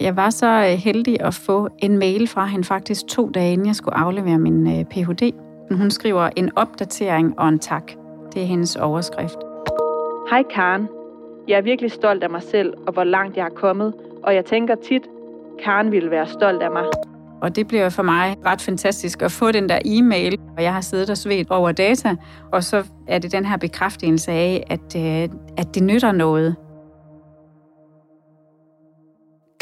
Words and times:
Jeg 0.00 0.16
var 0.16 0.30
så 0.30 0.46
øh, 0.46 0.78
heldig 0.78 1.20
at 1.20 1.34
få 1.34 1.68
en 1.78 1.98
mail 1.98 2.28
fra 2.28 2.46
hende 2.46 2.64
faktisk 2.64 3.06
to 3.06 3.30
dage 3.30 3.52
inden 3.52 3.66
jeg 3.66 3.76
skulle 3.76 3.96
aflevere 3.96 4.38
min 4.38 4.78
øh, 4.78 4.84
Ph.D. 4.84 5.34
Hun 5.70 5.90
skriver 5.90 6.30
en 6.36 6.50
opdatering 6.56 7.38
og 7.38 7.48
en 7.48 7.58
tak. 7.58 7.92
Det 8.34 8.42
er 8.42 8.46
hendes 8.46 8.76
overskrift. 8.76 9.38
Hej 10.30 10.42
Karen. 10.54 10.88
Jeg 11.48 11.58
er 11.58 11.62
virkelig 11.62 11.92
stolt 11.92 12.24
af 12.24 12.30
mig 12.30 12.42
selv 12.42 12.74
og 12.86 12.92
hvor 12.92 13.04
langt 13.04 13.36
jeg 13.36 13.44
er 13.44 13.54
kommet, 13.54 13.94
og 14.22 14.34
jeg 14.34 14.44
tænker 14.44 14.74
tit, 14.74 15.02
Karen 15.64 15.92
ville 15.92 16.10
være 16.10 16.26
stolt 16.26 16.62
af 16.62 16.70
mig. 16.70 16.84
Og 17.42 17.56
det 17.56 17.68
bliver 17.68 17.88
for 17.88 18.02
mig 18.02 18.36
ret 18.46 18.62
fantastisk 18.62 19.22
at 19.22 19.32
få 19.32 19.52
den 19.52 19.68
der 19.68 19.78
e-mail, 19.84 20.38
og 20.56 20.62
jeg 20.62 20.74
har 20.74 20.80
siddet 20.80 21.10
og 21.10 21.16
svedt 21.16 21.50
over 21.50 21.72
data, 21.72 22.16
og 22.52 22.64
så 22.64 22.84
er 23.06 23.18
det 23.18 23.32
den 23.32 23.44
her 23.44 23.56
bekræftelse 23.56 24.32
af, 24.32 24.64
at, 24.70 24.96
øh, 24.96 25.28
at 25.56 25.74
det 25.74 25.82
nytter 25.82 26.12
noget. 26.12 26.56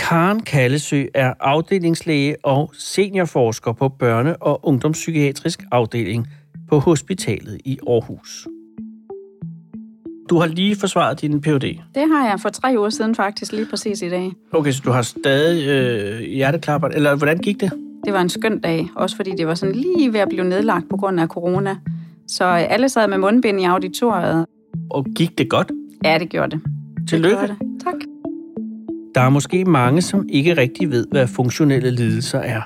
Karen 0.09 0.41
Kallesø 0.41 1.05
er 1.15 1.35
afdelingslæge 1.41 2.37
og 2.43 2.71
seniorforsker 2.79 3.73
på 3.73 3.87
børne- 4.03 4.37
og 4.41 4.67
ungdomspsykiatrisk 4.67 5.63
afdeling 5.73 6.27
på 6.69 6.79
Hospitalet 6.79 7.61
i 7.65 7.79
Aarhus. 7.89 8.49
Du 10.31 10.39
har 10.39 10.47
lige 10.47 10.77
forsvaret 10.77 11.21
din 11.21 11.41
Ph.D. 11.41 11.61
Det 11.95 12.09
har 12.13 12.29
jeg 12.29 12.41
for 12.41 12.49
tre 12.49 12.75
uger 12.79 12.91
siden 12.91 13.15
faktisk, 13.15 13.53
lige 13.53 13.67
præcis 13.71 14.03
i 14.03 14.09
dag. 14.09 14.33
Okay, 14.53 14.73
så 14.73 14.83
du 14.85 14.91
har 14.91 15.03
stadig 15.03 15.69
øh, 15.69 16.21
hjerteklapper, 16.21 16.89
eller 16.89 17.15
hvordan 17.17 17.39
gik 17.39 17.61
det? 17.61 17.73
Det 18.05 18.13
var 18.13 18.21
en 18.21 18.29
skøn 18.29 18.61
dag, 18.61 18.89
også 18.97 19.17
fordi 19.17 19.31
det 19.31 19.47
var 19.47 19.55
sådan 19.55 19.75
lige 19.75 20.13
ved 20.13 20.21
at 20.21 20.29
blive 20.29 20.45
nedlagt 20.45 20.89
på 20.91 20.97
grund 20.97 21.21
af 21.21 21.29
corona. 21.29 21.77
Så 22.29 22.45
øh, 22.45 22.73
alle 22.73 22.89
sad 22.89 23.09
med 23.09 23.19
mundbind 23.19 23.61
i 23.61 23.65
auditoriet. 23.65 24.47
Og 24.91 25.07
gik 25.17 25.39
det 25.39 25.51
godt? 25.51 25.73
Ja, 26.05 26.19
det 26.19 26.29
gjorde 26.29 26.51
det. 26.51 26.61
Tillykke. 27.09 27.37
Det 27.37 27.47
gjorde 27.47 27.59
det. 27.61 27.66
Der 29.17 29.23
er 29.23 29.29
måske 29.29 29.65
mange, 29.65 30.03
som 30.03 30.27
ikke 30.29 30.57
rigtig 30.57 30.91
ved, 30.91 31.07
hvad 31.11 31.27
funktionelle 31.27 31.91
lidelser 31.91 32.39
er. 32.39 32.63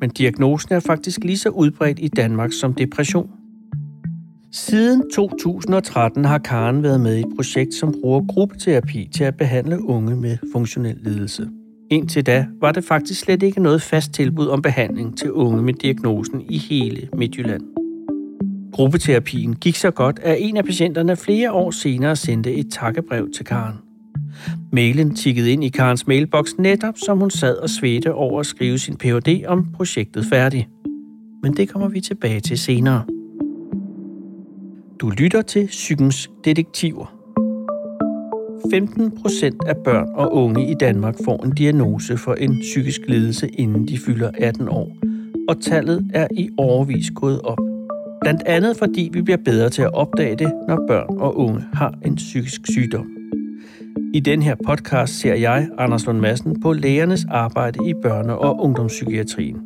Men 0.00 0.10
diagnosen 0.10 0.74
er 0.74 0.80
faktisk 0.80 1.24
lige 1.24 1.38
så 1.38 1.48
udbredt 1.48 1.98
i 2.02 2.08
Danmark 2.08 2.52
som 2.52 2.74
depression. 2.74 3.30
Siden 4.52 5.10
2013 5.14 6.24
har 6.24 6.38
Karen 6.38 6.82
været 6.82 7.00
med 7.00 7.16
i 7.16 7.20
et 7.20 7.32
projekt, 7.36 7.74
som 7.74 7.94
bruger 8.00 8.22
gruppeterapi 8.28 9.08
til 9.14 9.24
at 9.24 9.36
behandle 9.36 9.84
unge 9.84 10.16
med 10.16 10.36
funktionel 10.52 10.98
lidelse. 11.02 11.48
Indtil 11.90 12.26
da 12.26 12.46
var 12.60 12.72
det 12.72 12.84
faktisk 12.84 13.20
slet 13.20 13.42
ikke 13.42 13.62
noget 13.62 13.82
fast 13.82 14.12
tilbud 14.12 14.46
om 14.46 14.62
behandling 14.62 15.18
til 15.18 15.32
unge 15.32 15.62
med 15.62 15.74
diagnosen 15.74 16.42
i 16.48 16.58
hele 16.58 17.08
Midtjylland. 17.16 17.62
Gruppeterapien 18.72 19.56
gik 19.56 19.76
så 19.76 19.90
godt, 19.90 20.18
at 20.22 20.36
en 20.40 20.56
af 20.56 20.64
patienterne 20.64 21.16
flere 21.16 21.52
år 21.52 21.70
senere 21.70 22.16
sendte 22.16 22.54
et 22.54 22.66
takkebrev 22.70 23.28
til 23.36 23.44
Karen. 23.44 23.91
Mailen 24.72 25.14
tikkede 25.14 25.52
ind 25.52 25.64
i 25.64 25.68
Karens 25.68 26.06
mailbox 26.06 26.46
netop, 26.58 26.94
som 27.06 27.18
hun 27.18 27.30
sad 27.30 27.56
og 27.56 27.70
svedte 27.70 28.14
over 28.14 28.40
at 28.40 28.46
skrive 28.46 28.78
sin 28.78 28.96
Ph.D. 28.96 29.44
om 29.46 29.66
projektet 29.72 30.26
færdig. 30.26 30.68
Men 31.42 31.56
det 31.56 31.68
kommer 31.68 31.88
vi 31.88 32.00
tilbage 32.00 32.40
til 32.40 32.58
senere. 32.58 33.04
Du 35.00 35.10
lytter 35.10 35.42
til 35.42 35.66
Psykens 35.66 36.30
Detektiver. 36.44 37.22
15 38.70 39.10
procent 39.22 39.64
af 39.66 39.76
børn 39.84 40.08
og 40.14 40.34
unge 40.34 40.70
i 40.70 40.74
Danmark 40.74 41.14
får 41.24 41.44
en 41.44 41.50
diagnose 41.50 42.16
for 42.16 42.34
en 42.34 42.58
psykisk 42.60 43.00
lidelse, 43.08 43.48
inden 43.48 43.88
de 43.88 43.98
fylder 43.98 44.30
18 44.38 44.68
år, 44.68 44.96
og 45.48 45.60
tallet 45.60 46.10
er 46.14 46.28
i 46.36 46.48
overvis 46.58 47.10
gået 47.10 47.40
op. 47.40 47.58
Blandt 48.20 48.42
andet 48.46 48.76
fordi 48.76 49.10
vi 49.12 49.22
bliver 49.22 49.38
bedre 49.44 49.70
til 49.70 49.82
at 49.82 49.94
opdage 49.94 50.36
det, 50.36 50.52
når 50.68 50.84
børn 50.88 51.18
og 51.18 51.36
unge 51.38 51.64
har 51.72 51.94
en 52.04 52.14
psykisk 52.14 52.60
sygdom. 52.70 53.21
I 54.14 54.20
den 54.20 54.42
her 54.42 54.54
podcast 54.66 55.18
ser 55.18 55.34
jeg, 55.34 55.68
Anders 55.78 56.06
Lund 56.06 56.18
Madsen, 56.18 56.60
på 56.60 56.72
lægernes 56.72 57.24
arbejde 57.30 57.78
i 57.88 57.94
børne- 57.94 58.30
og 58.30 58.60
ungdomspsykiatrien. 58.60 59.56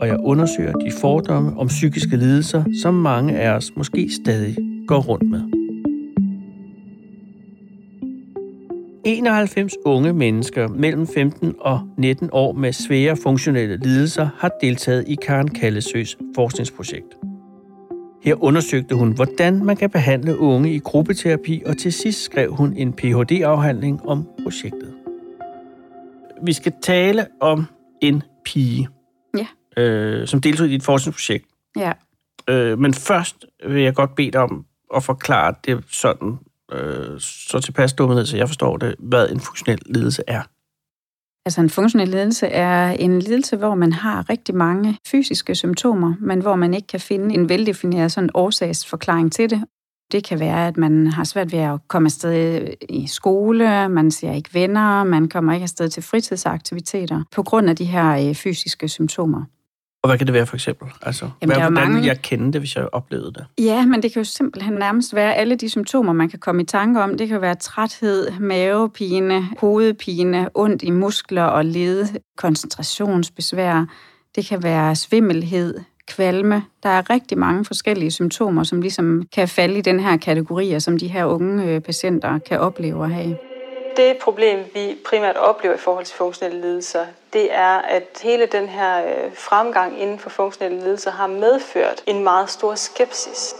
Og 0.00 0.06
jeg 0.08 0.16
undersøger 0.20 0.72
de 0.72 0.92
fordomme 1.00 1.58
om 1.58 1.66
psykiske 1.66 2.16
lidelser, 2.16 2.64
som 2.82 2.94
mange 2.94 3.38
af 3.38 3.50
os 3.50 3.72
måske 3.76 4.10
stadig 4.22 4.56
går 4.86 5.00
rundt 5.00 5.30
med. 5.30 5.42
91 9.04 9.74
unge 9.84 10.12
mennesker 10.12 10.68
mellem 10.68 11.06
15 11.06 11.54
og 11.60 11.80
19 11.98 12.28
år 12.32 12.52
med 12.52 12.72
svære 12.72 13.16
funktionelle 13.16 13.76
lidelser 13.76 14.28
har 14.38 14.50
deltaget 14.60 15.04
i 15.08 15.16
Karen 15.26 15.48
Kallesøs 15.48 16.16
forskningsprojekt. 16.34 17.27
Her 18.22 18.42
undersøgte 18.44 18.94
hun, 18.94 19.12
hvordan 19.12 19.64
man 19.64 19.76
kan 19.76 19.90
behandle 19.90 20.38
unge 20.38 20.74
i 20.74 20.78
gruppeterapi, 20.78 21.62
og 21.66 21.76
til 21.78 21.92
sidst 21.92 22.22
skrev 22.22 22.54
hun 22.54 22.72
en 22.76 22.92
Ph.D.-afhandling 22.92 24.06
om 24.08 24.28
projektet. 24.42 24.94
Vi 26.42 26.52
skal 26.52 26.72
tale 26.82 27.26
om 27.40 27.64
en 28.02 28.22
pige, 28.44 28.88
Ja. 29.38 29.82
øh, 29.82 30.26
som 30.26 30.40
deltog 30.40 30.66
i 30.66 30.70
dit 30.70 30.82
forskningsprojekt. 30.82 31.44
Ja. 31.76 31.92
Øh, 32.50 32.78
men 32.78 32.94
først 32.94 33.46
vil 33.68 33.82
jeg 33.82 33.94
godt 33.94 34.14
bede 34.14 34.30
dig 34.30 34.40
om 34.40 34.64
at 34.96 35.02
forklare 35.02 35.54
det 35.64 35.84
sådan, 35.90 36.38
øh, 36.72 37.20
så 37.20 37.60
tilpas 37.64 37.92
dummet, 37.92 38.28
så 38.28 38.36
jeg 38.36 38.48
forstår 38.48 38.76
det, 38.76 38.94
hvad 38.98 39.28
en 39.30 39.40
funktionel 39.40 39.78
lidelse 39.86 40.22
er. 40.26 40.42
Altså 41.48 41.60
en 41.60 41.70
funktionel 41.70 42.08
lidelse 42.08 42.46
er 42.46 42.90
en 42.90 43.18
lidelse, 43.18 43.56
hvor 43.56 43.74
man 43.74 43.92
har 43.92 44.30
rigtig 44.30 44.54
mange 44.54 44.98
fysiske 45.06 45.54
symptomer, 45.54 46.14
men 46.20 46.40
hvor 46.40 46.56
man 46.56 46.74
ikke 46.74 46.86
kan 46.86 47.00
finde 47.00 47.34
en 47.34 47.48
veldefineret 47.48 48.12
sådan 48.12 48.30
årsagsforklaring 48.34 49.32
til 49.32 49.50
det. 49.50 49.64
Det 50.12 50.24
kan 50.24 50.40
være, 50.40 50.66
at 50.66 50.76
man 50.76 51.06
har 51.06 51.24
svært 51.24 51.52
ved 51.52 51.58
at 51.58 51.80
komme 51.88 52.06
afsted 52.06 52.68
i 52.88 53.06
skole, 53.06 53.88
man 53.88 54.10
ser 54.10 54.32
ikke 54.32 54.54
venner, 54.54 55.04
man 55.04 55.28
kommer 55.28 55.52
ikke 55.52 55.62
afsted 55.62 55.88
til 55.88 56.02
fritidsaktiviteter 56.02 57.22
på 57.32 57.42
grund 57.42 57.70
af 57.70 57.76
de 57.76 57.84
her 57.84 58.28
øh, 58.28 58.34
fysiske 58.34 58.88
symptomer. 58.88 59.44
Og 60.08 60.10
hvad 60.10 60.18
kan 60.18 60.26
det 60.26 60.34
være 60.34 60.46
for 60.46 60.56
eksempel? 60.56 60.88
Altså, 61.02 61.24
Jamen, 61.24 61.54
hvad, 61.56 61.56
hvordan 61.56 61.72
mange- 61.72 61.94
ville 61.94 62.06
jeg 62.08 62.22
kende 62.22 62.52
det, 62.52 62.60
hvis 62.60 62.76
jeg 62.76 62.88
oplevede 62.92 63.32
det? 63.32 63.46
Ja, 63.58 63.86
men 63.86 64.02
det 64.02 64.12
kan 64.12 64.20
jo 64.22 64.24
simpelthen 64.24 64.74
nærmest 64.74 65.14
være 65.14 65.34
alle 65.34 65.54
de 65.56 65.68
symptomer, 65.68 66.12
man 66.12 66.28
kan 66.28 66.38
komme 66.38 66.62
i 66.62 66.64
tanke 66.64 67.02
om. 67.02 67.18
Det 67.18 67.28
kan 67.28 67.40
være 67.40 67.54
træthed, 67.54 68.30
mavepine, 68.40 69.48
hovedpine, 69.58 70.48
ondt 70.54 70.82
i 70.82 70.90
muskler 70.90 71.42
og 71.42 71.64
led, 71.64 72.06
koncentrationsbesvær. 72.36 73.84
Det 74.36 74.46
kan 74.46 74.62
være 74.62 74.96
svimmelhed, 74.96 75.74
kvalme. 76.08 76.62
Der 76.82 76.88
er 76.88 77.10
rigtig 77.10 77.38
mange 77.38 77.64
forskellige 77.64 78.10
symptomer, 78.10 78.62
som 78.62 78.80
ligesom 78.80 79.22
kan 79.34 79.48
falde 79.48 79.78
i 79.78 79.82
den 79.82 80.00
her 80.00 80.16
kategori, 80.16 80.72
og 80.72 80.82
som 80.82 80.98
de 80.98 81.08
her 81.08 81.24
unge 81.24 81.64
øh, 81.64 81.80
patienter 81.80 82.38
kan 82.38 82.60
opleve 82.60 83.04
at 83.04 83.10
have. 83.10 83.36
Det 83.98 84.16
problem, 84.22 84.58
vi 84.74 84.96
primært 85.10 85.36
oplever 85.36 85.74
i 85.74 85.78
forhold 85.78 86.04
til 86.04 86.16
funktionelle 86.16 86.60
lidelser, 86.60 87.06
det 87.32 87.54
er, 87.54 87.78
at 87.78 88.02
hele 88.22 88.46
den 88.46 88.68
her 88.68 89.04
øh, 89.04 89.34
fremgang 89.34 90.00
inden 90.00 90.18
for 90.18 90.30
funktionelle 90.30 90.80
lidelser 90.84 91.10
har 91.10 91.26
medført 91.26 92.02
en 92.06 92.24
meget 92.24 92.50
stor 92.50 92.74
skepsis. 92.74 93.54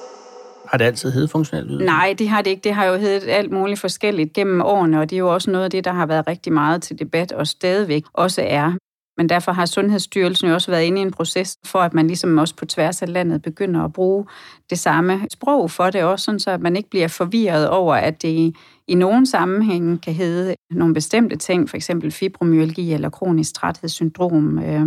Har 0.67 0.79
det 0.79 0.85
altid 0.85 1.11
heddet 1.11 1.31
funktionel 1.31 1.67
lidelse? 1.67 1.87
Nej, 1.87 2.15
det 2.19 2.29
har 2.29 2.43
det 2.43 2.51
ikke. 2.51 2.61
Det 2.61 2.75
har 2.75 2.85
jo 2.85 2.97
heddet 2.97 3.29
alt 3.29 3.53
muligt 3.53 3.81
forskelligt 3.81 4.33
gennem 4.33 4.61
årene, 4.61 5.01
og 5.01 5.11
det 5.11 5.17
er 5.17 5.21
jo 5.21 5.35
også 5.35 5.51
noget 5.51 5.65
af 5.65 5.71
det, 5.71 5.85
der 5.85 5.93
har 5.93 6.07
været 6.07 6.27
rigtig 6.27 6.53
meget 6.53 6.83
til 6.83 6.99
debat, 6.99 7.33
og 7.33 7.47
stadigvæk 7.47 8.03
også 8.13 8.43
er. 8.47 8.73
Men 9.19 9.29
derfor 9.29 9.53
har 9.53 9.67
Sundhedsstyrelsen 9.67 10.49
jo 10.49 10.55
også 10.55 10.71
været 10.71 10.85
inde 10.85 10.99
i 10.99 11.03
en 11.03 11.11
proces, 11.11 11.59
for 11.67 11.79
at 11.79 11.95
man 11.95 12.07
ligesom 12.07 12.39
også 12.39 12.57
på 12.57 12.65
tværs 12.65 13.03
af 13.03 13.13
landet 13.13 13.43
begynder 13.43 13.85
at 13.85 13.93
bruge 13.93 14.27
det 14.71 14.79
samme 14.79 15.21
sprog 15.33 15.71
for 15.71 15.91
det 15.91 16.03
også, 16.03 16.25
sådan 16.25 16.41
så 16.41 16.51
at 16.51 16.61
man 16.61 16.77
ikke 16.77 16.91
bliver 16.91 17.09
forvirret 17.09 17.69
over, 17.69 17.95
at 17.95 18.23
det 18.23 18.29
i, 18.29 18.55
i 18.89 18.95
nogle 18.95 19.27
sammenhænge 19.27 19.99
kan 19.99 20.15
hedde 20.15 20.55
nogle 20.71 20.95
bestemte 20.95 21.37
ting, 21.37 21.71
for 21.71 21.77
eksempel 21.77 22.11
fibromyalgi 22.11 22.93
eller 22.93 23.11
kronisk 23.11 23.55
træthedssyndrom, 23.55 24.59
øh, 24.59 24.87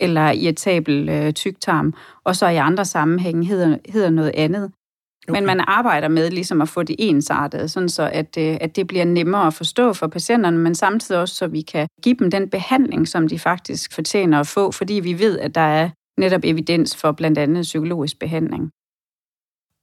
eller 0.00 0.30
irritabel 0.30 1.08
øh, 1.08 1.32
tyktarm, 1.32 1.94
og 2.24 2.36
så 2.36 2.48
i 2.48 2.56
andre 2.56 2.84
sammenhænge 2.84 3.46
hedder, 3.46 3.76
hedder 3.88 4.10
noget 4.10 4.32
andet. 4.34 4.72
Okay. 5.28 5.38
Men 5.38 5.46
man 5.46 5.60
arbejder 5.66 6.08
med 6.08 6.30
ligesom 6.30 6.60
at 6.60 6.68
få 6.68 6.82
det 6.82 6.96
ensartet, 6.98 7.70
sådan 7.70 7.88
så 7.88 8.10
at, 8.12 8.36
øh, 8.38 8.56
at 8.60 8.76
det 8.76 8.86
bliver 8.86 9.04
nemmere 9.04 9.46
at 9.46 9.54
forstå 9.54 9.92
for 9.92 10.06
patienterne, 10.06 10.58
men 10.58 10.74
samtidig 10.74 11.20
også, 11.20 11.34
så 11.34 11.46
vi 11.46 11.60
kan 11.60 11.88
give 12.02 12.14
dem 12.14 12.30
den 12.30 12.50
behandling, 12.50 13.08
som 13.08 13.28
de 13.28 13.38
faktisk 13.38 13.92
fortjener 13.94 14.40
at 14.40 14.46
få, 14.46 14.70
fordi 14.70 14.94
vi 14.94 15.18
ved, 15.18 15.38
at 15.38 15.54
der 15.54 15.60
er 15.60 15.90
netop 16.18 16.40
evidens 16.44 16.96
for 16.96 17.12
blandt 17.12 17.38
andet 17.38 17.62
psykologisk 17.62 18.18
behandling. 18.18 18.70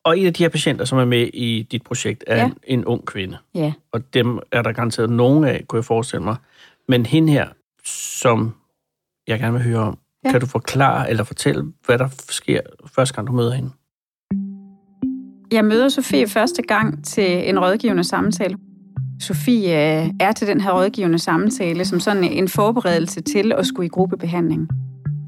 Og 0.04 0.18
en 0.20 0.26
af 0.28 0.34
de 0.34 0.44
her 0.44 0.50
patienter, 0.50 0.86
som 0.86 0.98
er 0.98 1.06
med 1.06 1.30
i 1.34 1.68
dit 1.72 1.84
projekt, 1.84 2.24
er 2.28 2.36
Ja. 2.38 2.46
en, 2.46 2.54
en 2.64 2.86
ung 2.86 3.06
kvinde. 3.06 3.38
Ja. 3.56 3.74
Og 3.92 4.14
dem 4.14 4.40
er 4.52 4.62
der 4.62 4.72
garanteret 4.72 5.10
nogen 5.10 5.44
af, 5.44 5.64
kunne 5.68 5.78
jeg 5.78 5.86
forestille 5.86 6.24
mig. 6.24 6.36
Men 6.88 7.06
hende 7.06 7.34
her, 7.34 7.48
som 7.86 8.56
jeg 9.28 9.40
gerne 9.40 9.54
vil 9.54 9.64
høre 9.64 9.80
om. 9.80 9.98
Ja. 10.26 10.32
kan 10.32 10.40
du 10.42 10.46
forklare 10.46 11.10
eller 11.10 11.24
fortælle, 11.24 11.74
hvad 11.86 11.98
der 11.98 12.08
sker 12.30 12.62
første 12.96 13.16
gang, 13.16 13.28
du 13.28 13.32
møder 13.34 13.54
hende? 13.54 13.70
Jeg 15.52 15.66
møder 15.66 15.90
Sofie 15.90 16.28
første 16.28 16.62
gang 16.62 17.04
til 17.04 17.50
en 17.50 17.60
rådgivende 17.60 18.04
samtale. 18.04 18.58
Sofie 19.22 20.04
øh, 20.04 20.10
er 20.20 20.32
til 20.32 20.48
den 20.48 20.62
her 20.62 20.72
rådgivende 20.72 21.20
samtale 21.20 21.86
som 21.86 22.00
sådan 22.00 22.24
en 22.24 22.48
forberedelse 22.48 23.22
til 23.22 23.54
at 23.58 23.66
skulle 23.66 23.86
i 23.86 23.90
gruppebehandling. 23.90 24.68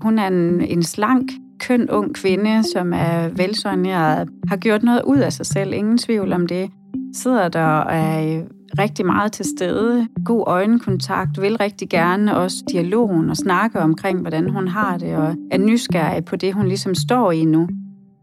Hun 0.02 0.20
er 0.20 0.28
en, 0.28 0.62
en 0.62 0.84
slank, 0.84 1.32
køn 1.60 1.90
ung 1.90 2.16
kvinde, 2.16 2.64
som 2.74 2.94
er 2.94 3.30
velsoigneret, 3.30 4.30
har 4.48 4.58
gjort 4.58 4.84
noget 4.84 5.02
ud 5.06 5.18
af 5.18 5.34
sig 5.34 5.46
selv, 5.46 5.74
ingen 5.74 5.98
tvivl 5.98 6.34
om 6.34 6.48
det. 6.48 6.70
Sidder 7.16 7.48
der 7.50 7.66
og 7.66 7.96
er 7.96 8.38
øh, 8.38 8.44
rigtig 8.80 9.06
meget 9.06 9.32
til 9.32 9.46
stede, 9.58 10.08
god 10.26 10.44
øjenkontakt, 10.48 11.42
vil 11.42 11.58
rigtig 11.58 11.90
gerne 11.90 12.38
også 12.38 12.64
dialogen 12.72 13.30
og 13.30 13.38
snakke 13.38 13.80
omkring, 13.80 14.22
hvordan 14.22 14.50
hun 14.50 14.68
har 14.68 14.98
det, 14.98 15.16
og 15.16 15.36
er 15.52 15.58
nysgerrig 15.58 16.26
på 16.26 16.36
det, 16.36 16.54
hun 16.54 16.68
ligesom 16.68 16.96
står 16.96 17.32
i 17.32 17.46
nu. 17.46 17.68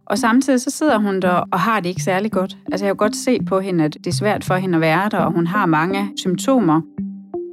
Og 0.06 0.18
samtidig 0.18 0.60
så 0.60 0.70
sidder 0.70 0.98
hun 0.98 1.20
der 1.20 1.30
og 1.30 1.60
har 1.60 1.80
det 1.80 1.88
ikke 1.88 2.02
særlig 2.02 2.32
godt. 2.32 2.58
Altså 2.72 2.86
jeg 2.86 2.90
kan 2.90 2.96
godt 2.96 3.16
se 3.16 3.38
på 3.46 3.60
hende, 3.60 3.84
at 3.84 3.94
det 3.94 4.06
er 4.06 4.14
svært 4.14 4.44
for 4.44 4.54
hende 4.54 4.74
at 4.74 4.80
være 4.80 5.08
der, 5.08 5.18
og 5.18 5.32
hun 5.32 5.46
har 5.46 5.66
mange 5.66 6.10
symptomer. 6.16 6.80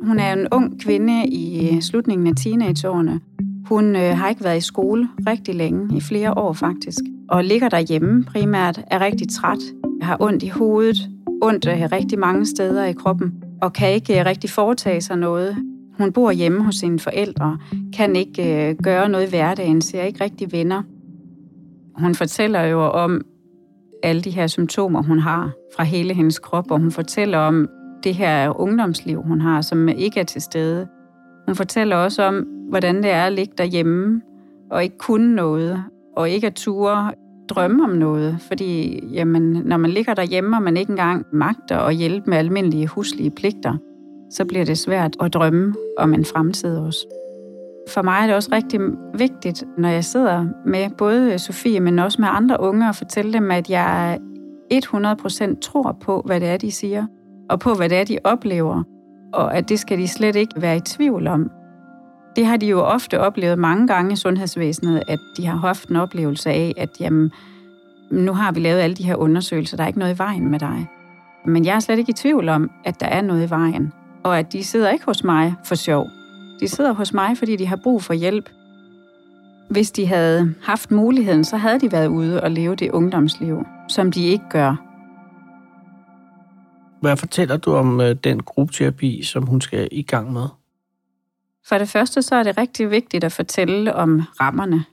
Hun 0.04 0.20
er 0.20 0.34
en 0.34 0.48
ung 0.52 0.82
kvinde 0.82 1.28
i 1.28 1.70
øh, 1.70 1.82
slutningen 1.82 2.28
af 2.28 2.34
teenageårene. 2.44 3.20
Hun 3.66 3.96
øh, 3.96 4.18
har 4.18 4.30
ikke 4.30 4.44
været 4.44 4.58
i 4.58 4.62
skole 4.62 5.10
rigtig 5.28 5.56
længe, 5.56 5.98
i 5.98 6.02
flere 6.02 6.38
år 6.38 6.54
faktisk, 6.54 7.00
og 7.30 7.44
ligger 7.44 7.70
derhjemme 7.70 8.24
primært, 8.24 8.82
er 8.88 9.02
rigtig 9.02 9.30
træt, 9.30 9.60
har 10.02 10.18
ondt 10.20 10.44
i 10.44 10.48
hovedet, 10.48 11.10
ondt 11.42 11.68
øh, 11.68 11.88
rigtig 11.92 12.20
mange 12.20 12.46
steder 12.46 12.86
i 12.86 12.94
kroppen, 12.94 13.34
og 13.62 13.74
kan 13.74 13.94
ikke 13.94 14.20
øh, 14.20 14.26
rigtig 14.26 14.50
foretage 14.50 15.02
sig 15.02 15.18
noget. 15.18 15.58
Hun 15.98 16.12
bor 16.12 16.32
hjemme 16.32 16.64
hos 16.64 16.76
sine 16.76 17.00
forældre, 17.00 17.58
kan 17.96 18.16
ikke 18.16 18.70
øh, 18.70 18.76
gøre 18.84 19.10
noget 19.10 19.28
i 19.28 19.30
hverdagen, 19.30 19.82
ser 19.82 20.04
ikke 20.04 20.24
rigtig 20.24 20.52
venner. 20.52 20.84
Hun 21.98 22.16
fortæller 22.16 22.62
jo 22.62 22.82
om 22.82 23.22
alle 24.04 24.22
de 24.22 24.30
her 24.30 24.48
symptomer, 24.48 25.02
hun 25.02 25.20
har 25.20 25.52
fra 25.76 25.84
hele 25.84 26.14
hendes 26.14 26.40
krop, 26.40 26.72
og 26.72 26.80
hun 26.80 26.92
fortæller 26.92 27.38
om 27.38 27.70
det 28.04 28.16
her 28.16 28.60
ungdomsliv, 28.60 29.22
hun 29.22 29.42
har, 29.42 29.62
som 29.62 29.90
ikke 29.90 30.20
er 30.20 30.24
til 30.24 30.42
stede. 30.42 30.88
Hun 31.46 31.56
fortæller 31.56 31.96
også 31.96 32.24
om, 32.24 32.48
hvordan 32.70 33.04
det 33.04 33.12
er 33.12 33.24
at 33.24 33.34
ligge 33.34 33.54
derhjemme 33.58 34.22
og 34.72 34.84
ikke 34.84 34.98
kunne 34.98 35.36
noget, 35.36 35.84
og 36.18 36.30
ikke 36.30 36.48
at 36.48 36.54
ture 36.54 37.12
drømme 37.50 37.84
om 37.84 37.90
noget. 37.90 38.38
Fordi 38.48 39.00
jamen, 39.14 39.42
når 39.42 39.78
man 39.78 39.92
ligger 39.92 40.14
derhjemme, 40.14 40.58
og 40.58 40.64
man 40.64 40.78
ikke 40.78 40.90
engang 40.90 41.26
magter 41.34 41.78
at 41.78 41.96
hjælpe 41.96 42.30
med 42.30 42.38
almindelige 42.38 42.88
huslige 42.88 43.32
pligter, 43.32 43.78
så 44.32 44.46
bliver 44.46 44.66
det 44.66 44.78
svært 44.78 45.18
at 45.22 45.34
drømme 45.34 45.76
om 45.98 46.14
en 46.14 46.26
fremtid 46.26 46.78
også. 46.78 47.08
For 47.90 48.02
mig 48.02 48.22
er 48.22 48.28
det 48.28 48.36
også 48.36 48.50
rigtig 48.52 48.80
vigtigt, 49.14 49.64
når 49.78 49.90
jeg 49.90 50.04
sidder 50.04 50.46
med 50.66 50.90
både 50.98 51.40
Sofie, 51.40 51.80
men 51.80 52.00
også 52.00 52.22
med 52.22 52.30
andre 52.32 52.60
unge, 52.60 52.90
og 52.90 52.96
fortælle 52.96 53.34
dem, 53.34 53.52
at 53.52 53.70
jeg 53.70 54.20
100% 54.74 55.60
tror 55.60 55.98
på, 56.02 56.22
hvad 56.26 56.40
det 56.40 56.50
er, 56.50 56.58
de 56.58 56.72
siger, 56.72 57.06
og 57.50 57.60
på, 57.60 57.74
hvad 57.74 57.90
det 57.90 57.98
er, 57.98 58.04
de 58.04 58.18
oplever, 58.24 58.84
og 59.34 59.58
at 59.58 59.70
det 59.70 59.80
skal 59.80 59.98
de 59.98 60.08
slet 60.08 60.36
ikke 60.36 60.62
være 60.62 60.78
i 60.78 60.80
tvivl 60.80 61.28
om. 61.28 61.52
Det 62.36 62.46
har 62.46 62.58
de 62.58 62.68
jo 62.68 62.80
ofte 62.80 63.20
oplevet 63.20 63.60
mange 63.60 63.88
gange 63.88 64.14
i 64.14 64.16
sundhedsvæsenet, 64.16 65.04
at 65.08 65.20
de 65.38 65.46
har 65.46 65.58
haft 65.58 65.90
en 65.90 65.96
oplevelse 65.96 66.50
af, 66.50 66.74
at 66.78 66.90
jamen, 67.00 67.32
nu 68.12 68.34
har 68.34 68.52
vi 68.52 68.60
lavet 68.60 68.80
alle 68.80 68.96
de 68.96 69.04
her 69.04 69.16
undersøgelser, 69.16 69.78
der 69.78 69.84
er 69.84 69.88
ikke 69.88 70.00
noget 70.00 70.16
i 70.16 70.18
vejen 70.18 70.52
med 70.52 70.60
dig. 70.60 70.88
Men 71.46 71.66
jeg 71.66 71.76
er 71.76 71.80
slet 71.80 72.00
ikke 72.00 72.10
i 72.10 72.14
tvivl 72.14 72.50
om, 72.50 72.72
at 72.86 73.00
der 73.00 73.06
er 73.06 73.22
noget 73.22 73.48
i 73.48 73.50
vejen, 73.50 73.94
og 74.24 74.40
at 74.40 74.54
de 74.54 74.64
sidder 74.64 74.90
ikke 74.90 75.06
hos 75.06 75.24
mig 75.24 75.56
for 75.66 75.76
sjov. 75.76 76.08
De 76.64 76.70
sidder 76.70 76.94
hos 76.94 77.14
mig, 77.14 77.38
fordi 77.38 77.56
de 77.56 77.68
har 77.68 77.76
brug 77.76 78.04
for 78.04 78.14
hjælp. 78.14 78.50
Hvis 79.70 79.92
de 79.92 80.08
havde 80.08 80.56
haft 80.62 80.92
muligheden, 80.92 81.44
så 81.44 81.58
havde 81.58 81.80
de 81.80 81.92
været 81.92 82.08
ude 82.08 82.44
og 82.44 82.52
leve 82.52 82.76
det 82.76 82.92
ungdomsliv, 82.92 83.66
som 83.90 84.12
de 84.12 84.26
ikke 84.26 84.46
gør. 84.50 84.76
Hvad 87.02 87.18
fortæller 87.18 87.58
du 87.58 87.74
om 87.74 88.02
øh, 88.02 88.16
den 88.24 88.44
gruppeterapi, 88.44 89.24
som 89.24 89.46
hun 89.46 89.62
skal 89.62 89.88
i 89.92 90.02
gang 90.02 90.34
med? 90.34 90.48
For 91.66 91.78
det 91.78 91.90
første 91.90 92.22
så 92.22 92.36
er 92.36 92.44
det 92.44 92.58
rigtig 92.58 92.92
vigtigt 92.92 93.24
at 93.24 93.32
fortælle 93.32 93.96
om 93.96 94.22
rammerne. 94.40 94.86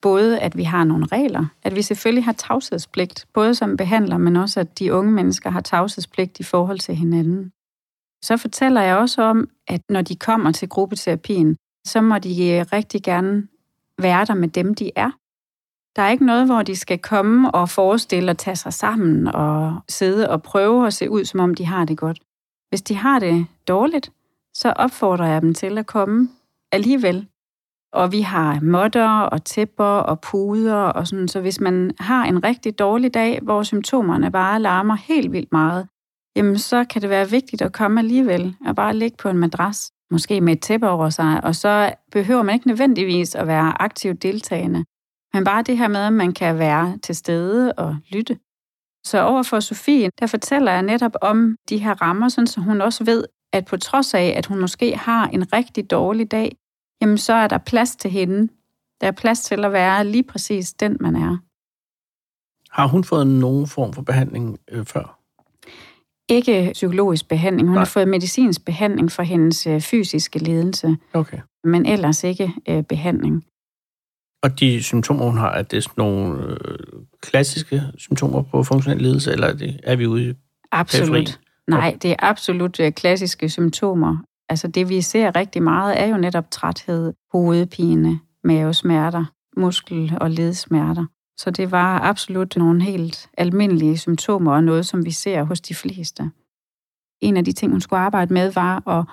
Både 0.00 0.40
at 0.40 0.56
vi 0.56 0.62
har 0.62 0.84
nogle 0.84 1.06
regler, 1.12 1.46
at 1.62 1.76
vi 1.76 1.82
selvfølgelig 1.82 2.24
har 2.24 2.32
tavshedspligt, 2.32 3.26
både 3.34 3.54
som 3.54 3.76
behandler, 3.76 4.18
men 4.18 4.36
også 4.36 4.60
at 4.60 4.78
de 4.78 4.94
unge 4.94 5.12
mennesker 5.12 5.50
har 5.50 5.60
tavshedspligt 5.60 6.40
i 6.40 6.42
forhold 6.42 6.78
til 6.78 6.94
hinanden. 6.94 7.52
Så 8.24 8.36
fortæller 8.36 8.80
jeg 8.80 8.96
også 8.96 9.22
om, 9.22 9.48
at 9.68 9.80
når 9.88 10.02
de 10.02 10.16
kommer 10.16 10.52
til 10.52 10.68
gruppeterapien, 10.68 11.56
så 11.86 12.00
må 12.00 12.18
de 12.18 12.52
øh, 12.52 12.66
rigtig 12.72 13.02
gerne 13.02 13.48
være 13.98 14.24
der 14.24 14.34
med 14.34 14.48
dem, 14.48 14.74
de 14.74 14.90
er. 14.96 15.10
Der 15.96 16.02
er 16.02 16.10
ikke 16.10 16.26
noget, 16.26 16.46
hvor 16.46 16.62
de 16.62 16.76
skal 16.76 16.98
komme 16.98 17.50
og 17.50 17.68
forestille 17.68 18.30
at 18.30 18.38
tage 18.38 18.56
sig 18.56 18.72
sammen 18.72 19.26
og 19.26 19.80
sidde 19.88 20.30
og 20.30 20.42
prøve 20.42 20.86
at 20.86 20.94
se 20.94 21.10
ud, 21.10 21.24
som 21.24 21.40
om 21.40 21.54
de 21.54 21.66
har 21.66 21.84
det 21.84 21.98
godt. 21.98 22.18
Hvis 22.68 22.82
de 22.82 22.94
har 22.94 23.18
det 23.18 23.46
dårligt, 23.68 24.12
så 24.54 24.72
opfordrer 24.76 25.26
jeg 25.26 25.42
dem 25.42 25.54
til 25.54 25.78
at 25.78 25.86
komme 25.86 26.28
alligevel. 26.72 27.26
Og 27.92 28.12
vi 28.12 28.20
har 28.20 28.60
modder 28.60 29.20
og 29.20 29.44
tæpper 29.44 29.84
og 29.84 30.20
puder 30.20 30.74
og 30.74 31.06
sådan, 31.06 31.28
så 31.28 31.40
hvis 31.40 31.60
man 31.60 31.94
har 31.98 32.24
en 32.24 32.44
rigtig 32.44 32.78
dårlig 32.78 33.14
dag, 33.14 33.40
hvor 33.42 33.62
symptomerne 33.62 34.30
bare 34.30 34.60
larmer 34.60 34.94
helt 34.94 35.32
vildt 35.32 35.52
meget, 35.52 35.88
jamen 36.36 36.58
så 36.58 36.84
kan 36.84 37.02
det 37.02 37.10
være 37.10 37.30
vigtigt 37.30 37.62
at 37.62 37.72
komme 37.72 38.00
alligevel 38.00 38.56
og 38.66 38.76
bare 38.76 38.96
ligge 38.96 39.16
på 39.16 39.28
en 39.28 39.38
madras, 39.38 39.92
måske 40.10 40.40
med 40.40 40.52
et 40.52 40.62
tæppe 40.62 40.88
over 40.88 41.10
sig, 41.10 41.44
og 41.44 41.54
så 41.54 41.94
behøver 42.12 42.42
man 42.42 42.54
ikke 42.54 42.68
nødvendigvis 42.68 43.34
at 43.34 43.46
være 43.46 43.82
aktivt 43.82 44.22
deltagende, 44.22 44.84
men 45.34 45.44
bare 45.44 45.62
det 45.62 45.78
her 45.78 45.88
med, 45.88 46.00
at 46.00 46.12
man 46.12 46.32
kan 46.32 46.58
være 46.58 46.98
til 47.02 47.14
stede 47.16 47.72
og 47.72 47.96
lytte. 48.10 48.38
Så 49.04 49.22
over 49.22 49.42
for 49.42 49.60
Sofie, 49.60 50.10
der 50.20 50.26
fortæller 50.26 50.72
jeg 50.72 50.82
netop 50.82 51.12
om 51.20 51.56
de 51.68 51.78
her 51.78 52.02
rammer, 52.02 52.28
sådan 52.28 52.46
så 52.46 52.60
hun 52.60 52.80
også 52.80 53.04
ved, 53.04 53.24
at 53.52 53.64
på 53.64 53.76
trods 53.76 54.14
af, 54.14 54.34
at 54.36 54.46
hun 54.46 54.60
måske 54.60 54.96
har 54.96 55.26
en 55.26 55.52
rigtig 55.52 55.90
dårlig 55.90 56.30
dag, 56.30 56.56
jamen 57.00 57.18
så 57.18 57.32
er 57.32 57.48
der 57.48 57.58
plads 57.58 57.96
til 57.96 58.10
hende. 58.10 58.48
Der 59.00 59.06
er 59.06 59.12
plads 59.12 59.40
til 59.40 59.64
at 59.64 59.72
være 59.72 60.04
lige 60.04 60.22
præcis 60.22 60.72
den, 60.72 60.96
man 61.00 61.16
er. 61.16 61.36
Har 62.70 62.86
hun 62.86 63.04
fået 63.04 63.26
nogen 63.26 63.66
form 63.66 63.92
for 63.92 64.02
behandling 64.02 64.58
øh, 64.70 64.86
før? 64.86 65.21
Ikke 66.28 66.70
psykologisk 66.72 67.28
behandling. 67.28 67.68
Hun 67.68 67.74
Nej. 67.74 67.80
har 67.80 67.84
fået 67.84 68.08
medicinsk 68.08 68.64
behandling 68.64 69.12
for 69.12 69.22
hendes 69.22 69.66
øh, 69.66 69.80
fysiske 69.80 70.38
lidelse. 70.38 70.96
Okay. 71.12 71.38
Men 71.64 71.86
ellers 71.86 72.24
ikke 72.24 72.52
øh, 72.68 72.82
behandling. 72.82 73.44
Og 74.42 74.60
de 74.60 74.82
symptomer, 74.82 75.24
hun 75.24 75.38
har, 75.38 75.50
er 75.50 75.62
det 75.62 75.82
sådan 75.84 75.94
nogle 75.96 76.42
øh, 76.42 76.78
klassiske 77.20 77.82
symptomer 77.98 78.42
på 78.42 78.62
funktionel 78.62 79.02
lidelse, 79.02 79.32
eller 79.32 79.46
er, 79.46 79.52
det, 79.54 79.80
er 79.82 79.96
vi 79.96 80.06
ude 80.06 80.30
i 80.30 80.34
Absolut. 80.72 81.08
Periferien? 81.08 81.38
Nej, 81.68 81.98
det 82.02 82.10
er 82.10 82.16
absolut 82.18 82.80
øh, 82.80 82.92
klassiske 82.92 83.48
symptomer. 83.48 84.16
Altså 84.48 84.68
det, 84.68 84.88
vi 84.88 85.00
ser 85.00 85.36
rigtig 85.36 85.62
meget, 85.62 86.00
er 86.00 86.06
jo 86.06 86.16
netop 86.16 86.50
træthed, 86.50 87.12
hovedpine, 87.32 88.20
mavesmerter, 88.44 89.24
muskel- 89.56 90.18
og 90.20 90.30
ledsmerter. 90.30 91.06
Så 91.38 91.50
det 91.50 91.70
var 91.70 92.00
absolut 92.00 92.56
nogle 92.56 92.82
helt 92.82 93.30
almindelige 93.38 93.98
symptomer, 93.98 94.52
og 94.52 94.64
noget, 94.64 94.86
som 94.86 95.04
vi 95.04 95.10
ser 95.10 95.42
hos 95.42 95.60
de 95.60 95.74
fleste. 95.74 96.30
En 97.20 97.36
af 97.36 97.44
de 97.44 97.52
ting, 97.52 97.72
hun 97.72 97.80
skulle 97.80 98.00
arbejde 98.00 98.34
med, 98.34 98.52
var 98.52 98.88
at 98.88 99.04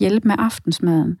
hjælpe 0.00 0.28
med 0.28 0.36
aftensmaden. 0.38 1.18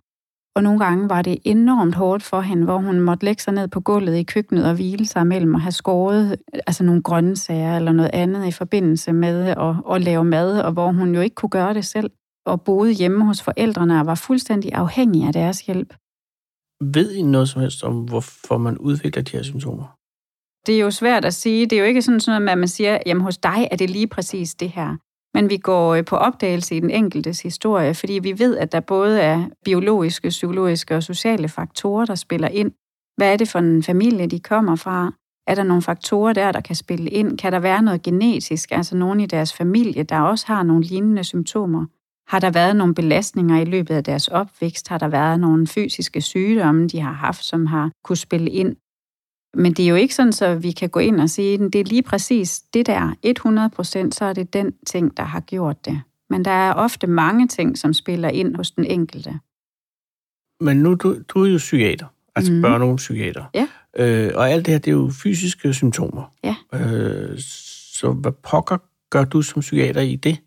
Og 0.56 0.62
nogle 0.62 0.78
gange 0.78 1.08
var 1.08 1.22
det 1.22 1.38
enormt 1.44 1.94
hårdt 1.94 2.22
for 2.22 2.40
hende, 2.40 2.64
hvor 2.64 2.78
hun 2.78 3.00
måtte 3.00 3.24
lægge 3.24 3.42
sig 3.42 3.54
ned 3.54 3.68
på 3.68 3.80
gulvet 3.80 4.16
i 4.16 4.22
køkkenet 4.22 4.64
og 4.68 4.74
hvile 4.74 5.06
sig 5.06 5.26
mellem 5.26 5.54
at 5.54 5.60
have 5.60 5.72
skåret 5.72 6.36
altså 6.66 6.84
nogle 6.84 7.02
grøntsager 7.02 7.76
eller 7.76 7.92
noget 7.92 8.10
andet 8.12 8.46
i 8.46 8.50
forbindelse 8.50 9.12
med 9.12 9.48
at, 9.48 9.94
at 9.94 10.02
lave 10.02 10.24
mad, 10.24 10.60
og 10.60 10.72
hvor 10.72 10.92
hun 10.92 11.14
jo 11.14 11.20
ikke 11.20 11.34
kunne 11.34 11.50
gøre 11.50 11.74
det 11.74 11.84
selv, 11.84 12.10
og 12.46 12.62
boede 12.62 12.92
hjemme 12.92 13.24
hos 13.24 13.42
forældrene 13.42 14.00
og 14.00 14.06
var 14.06 14.14
fuldstændig 14.14 14.72
afhængig 14.72 15.26
af 15.26 15.32
deres 15.32 15.60
hjælp. 15.60 15.94
Ved 16.80 17.14
I 17.14 17.22
noget 17.22 17.48
som 17.48 17.60
helst 17.60 17.82
om, 17.82 18.04
hvorfor 18.04 18.58
man 18.58 18.78
udvikler 18.78 19.22
de 19.22 19.36
her 19.36 19.42
symptomer? 19.42 19.96
Det 20.66 20.74
er 20.74 20.80
jo 20.80 20.90
svært 20.90 21.24
at 21.24 21.34
sige. 21.34 21.66
Det 21.66 21.76
er 21.76 21.80
jo 21.80 21.86
ikke 21.86 22.02
sådan 22.02 22.20
noget, 22.26 22.48
at 22.48 22.58
man 22.58 22.68
siger, 22.68 22.98
jamen 23.06 23.22
hos 23.22 23.38
dig 23.38 23.68
er 23.70 23.76
det 23.76 23.90
lige 23.90 24.06
præcis 24.06 24.54
det 24.54 24.68
her. 24.68 24.96
Men 25.34 25.50
vi 25.50 25.56
går 25.56 25.94
øh, 25.94 26.04
på 26.04 26.16
opdagelse 26.16 26.76
i 26.76 26.80
den 26.80 26.90
enkeltes 26.90 27.42
historie, 27.42 27.94
fordi 27.94 28.12
vi 28.12 28.38
ved, 28.38 28.56
at 28.56 28.72
der 28.72 28.80
både 28.80 29.20
er 29.20 29.48
biologiske, 29.64 30.28
psykologiske 30.28 30.96
og 30.96 31.02
sociale 31.02 31.48
faktorer, 31.48 32.04
der 32.04 32.14
spiller 32.14 32.48
ind. 32.48 32.72
Hvad 33.16 33.32
er 33.32 33.36
det 33.36 33.48
for 33.48 33.58
en 33.58 33.82
familie, 33.82 34.26
de 34.26 34.40
kommer 34.40 34.76
fra? 34.76 35.12
Er 35.46 35.54
der 35.54 35.62
nogle 35.62 35.82
faktorer 35.82 36.32
der, 36.32 36.52
der 36.52 36.60
kan 36.60 36.76
spille 36.76 37.10
ind? 37.10 37.38
Kan 37.38 37.52
der 37.52 37.58
være 37.58 37.82
noget 37.82 38.02
genetisk, 38.02 38.72
altså 38.72 38.96
nogen 38.96 39.20
i 39.20 39.26
deres 39.26 39.52
familie, 39.52 40.02
der 40.02 40.20
også 40.20 40.46
har 40.46 40.62
nogle 40.62 40.84
lignende 40.84 41.24
symptomer? 41.24 41.86
Har 42.28 42.38
der 42.38 42.50
været 42.50 42.76
nogle 42.76 42.94
belastninger 42.94 43.60
i 43.60 43.64
løbet 43.64 43.94
af 43.94 44.04
deres 44.04 44.28
opvækst? 44.28 44.88
Har 44.88 44.98
der 44.98 45.08
været 45.08 45.40
nogle 45.40 45.66
fysiske 45.66 46.20
sygdomme, 46.20 46.88
de 46.88 47.00
har 47.00 47.12
haft, 47.12 47.44
som 47.44 47.66
har 47.66 47.90
kunne 48.04 48.16
spille 48.16 48.50
ind? 48.50 48.76
Men 49.56 49.72
det 49.72 49.84
er 49.84 49.88
jo 49.88 49.94
ikke 49.94 50.14
sådan, 50.14 50.32
så 50.32 50.54
vi 50.54 50.70
kan 50.70 50.88
gå 50.88 51.00
ind 51.00 51.20
og 51.20 51.30
sige, 51.30 51.54
at 51.54 51.72
det 51.72 51.80
er 51.80 51.84
lige 51.84 52.02
præcis 52.02 52.60
det 52.60 52.86
der, 52.86 53.14
100 53.22 53.70
procent, 53.70 54.14
så 54.14 54.24
er 54.24 54.32
det 54.32 54.52
den 54.52 54.72
ting, 54.86 55.16
der 55.16 55.22
har 55.22 55.40
gjort 55.40 55.84
det. 55.84 56.02
Men 56.30 56.44
der 56.44 56.50
er 56.50 56.72
ofte 56.72 57.06
mange 57.06 57.48
ting, 57.48 57.78
som 57.78 57.92
spiller 57.92 58.28
ind 58.28 58.56
hos 58.56 58.70
den 58.70 58.84
enkelte. 58.84 59.38
Men 60.60 60.76
nu, 60.76 60.94
du, 60.94 61.16
du 61.28 61.44
er 61.44 61.50
jo 61.50 61.56
psykiater, 61.56 62.06
altså 62.34 62.52
mm. 62.52 62.64
børne- 62.64 62.82
og 62.82 62.96
psykiater. 62.96 63.44
Ja. 63.54 63.68
Øh, 63.98 64.32
og 64.34 64.50
alt 64.50 64.66
det 64.66 64.74
her, 64.74 64.78
det 64.78 64.90
er 64.90 64.96
jo 64.96 65.10
fysiske 65.22 65.74
symptomer. 65.74 66.32
Ja. 66.44 66.54
Øh, 66.74 67.38
så 67.92 68.12
hvad 68.12 68.32
pokker 68.32 68.78
gør 69.10 69.24
du 69.24 69.42
som 69.42 69.60
psykiater 69.60 70.00
i 70.00 70.16
det? 70.16 70.38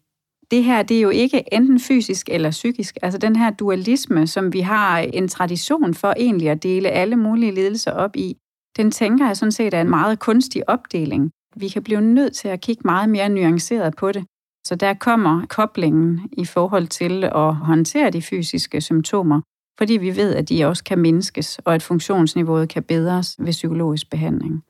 Det 0.51 0.63
her, 0.63 0.84
det 0.84 0.98
er 0.98 1.01
jo 1.01 1.10
ikke 1.10 1.54
enten 1.54 1.80
fysisk 1.80 2.30
eller 2.32 2.51
psykisk. 2.51 2.98
Altså 3.01 3.20
den 3.20 3.36
her 3.36 3.50
dualisme, 3.50 4.28
som 4.28 4.54
vi 4.54 4.60
har 4.60 5.00
en 5.00 5.28
tradition 5.28 5.94
for 5.94 6.13
egentlig 6.18 6.50
at 6.50 6.63
dele 6.63 6.89
alle 6.89 7.16
mulige 7.16 7.51
lidelser 7.51 7.92
op 7.92 8.16
i, 8.16 8.38
den 8.77 8.91
tænker 8.91 9.25
jeg 9.25 9.38
sådan 9.38 9.51
set 9.51 9.73
er 9.73 9.81
en 9.81 9.89
meget 9.89 10.19
kunstig 10.19 10.69
opdeling. 10.69 11.31
Vi 11.55 11.67
kan 11.67 11.83
blive 11.83 12.01
nødt 12.01 12.35
til 12.35 12.47
at 12.47 12.61
kigge 12.61 12.81
meget 12.85 13.09
mere 13.09 13.29
nuanceret 13.29 13.95
på 13.95 14.11
det. 14.11 14.25
Så 14.67 14.75
der 14.75 14.93
kommer 14.93 15.45
koblingen 15.49 16.29
i 16.31 16.45
forhold 16.45 16.88
til 16.88 17.23
at 17.23 17.55
håndtere 17.55 18.09
de 18.09 18.21
fysiske 18.21 18.81
symptomer, 18.81 19.41
fordi 19.77 19.93
vi 19.93 20.15
ved, 20.15 20.35
at 20.35 20.49
de 20.49 20.65
også 20.65 20.83
kan 20.83 20.99
mindskes, 20.99 21.59
og 21.65 21.75
at 21.75 21.83
funktionsniveauet 21.83 22.69
kan 22.69 22.83
bedres 22.83 23.35
ved 23.39 23.51
psykologisk 23.51 24.09
behandling. 24.09 24.63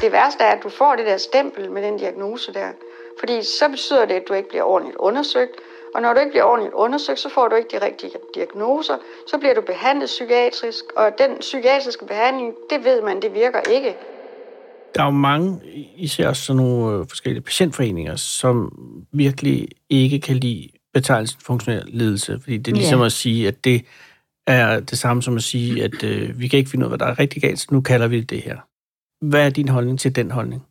Det 0.00 0.12
værste 0.12 0.44
er, 0.44 0.52
at 0.52 0.62
du 0.62 0.68
får 0.68 0.96
det 0.96 1.06
der 1.06 1.16
stempel 1.16 1.70
med 1.70 1.82
den 1.82 1.96
diagnose 1.98 2.52
der, 2.52 2.68
fordi 3.20 3.42
så 3.42 3.68
betyder 3.68 4.06
det, 4.06 4.14
at 4.14 4.22
du 4.28 4.32
ikke 4.34 4.48
bliver 4.48 4.62
ordentligt 4.62 4.96
undersøgt, 4.96 5.56
og 5.94 6.02
når 6.02 6.14
du 6.14 6.20
ikke 6.20 6.30
bliver 6.30 6.44
ordentligt 6.44 6.74
undersøgt, 6.74 7.18
så 7.18 7.28
får 7.28 7.48
du 7.48 7.56
ikke 7.56 7.68
de 7.78 7.84
rigtige 7.84 8.10
diagnoser, 8.34 8.96
så 9.26 9.38
bliver 9.38 9.54
du 9.54 9.60
behandlet 9.60 10.06
psykiatrisk, 10.06 10.84
og 10.96 11.10
den 11.18 11.30
psykiatriske 11.40 12.06
behandling, 12.06 12.54
det 12.70 12.84
ved 12.84 13.02
man, 13.02 13.22
det 13.22 13.34
virker 13.34 13.60
ikke. 13.70 13.96
Der 14.94 15.00
er 15.02 15.04
jo 15.04 15.10
mange, 15.10 15.60
især 15.96 16.28
også 16.28 16.42
sådan 16.42 16.62
nogle 16.62 16.98
øh, 16.98 17.06
forskellige 17.08 17.42
patientforeninger, 17.42 18.16
som 18.16 18.72
virkelig 19.12 19.68
ikke 19.90 20.20
kan 20.20 20.36
lide 20.36 20.68
betegnelsen 20.94 21.40
funktionel 21.40 21.84
ledelse, 21.86 22.38
fordi 22.42 22.58
det 22.58 22.72
er 22.72 22.76
ligesom 22.76 23.00
ja. 23.00 23.06
at 23.06 23.12
sige, 23.12 23.48
at 23.48 23.64
det 23.64 23.84
er 24.46 24.80
det 24.80 24.98
samme 24.98 25.22
som 25.22 25.36
at 25.36 25.42
sige, 25.42 25.84
at 25.84 26.04
øh, 26.04 26.40
vi 26.40 26.48
kan 26.48 26.58
ikke 26.58 26.70
finde 26.70 26.86
ud 26.86 26.92
af, 26.92 26.98
hvad 26.98 27.06
der 27.06 27.12
er 27.12 27.18
rigtig 27.18 27.42
galt, 27.42 27.58
så 27.58 27.66
nu 27.70 27.80
kalder 27.80 28.08
vi 28.08 28.20
det 28.20 28.30
det 28.30 28.42
her. 28.42 28.56
Hvad 29.24 29.46
er 29.46 29.50
din 29.50 29.68
holdning 29.68 30.00
til 30.00 30.16
den 30.16 30.30
holdning? 30.30 30.62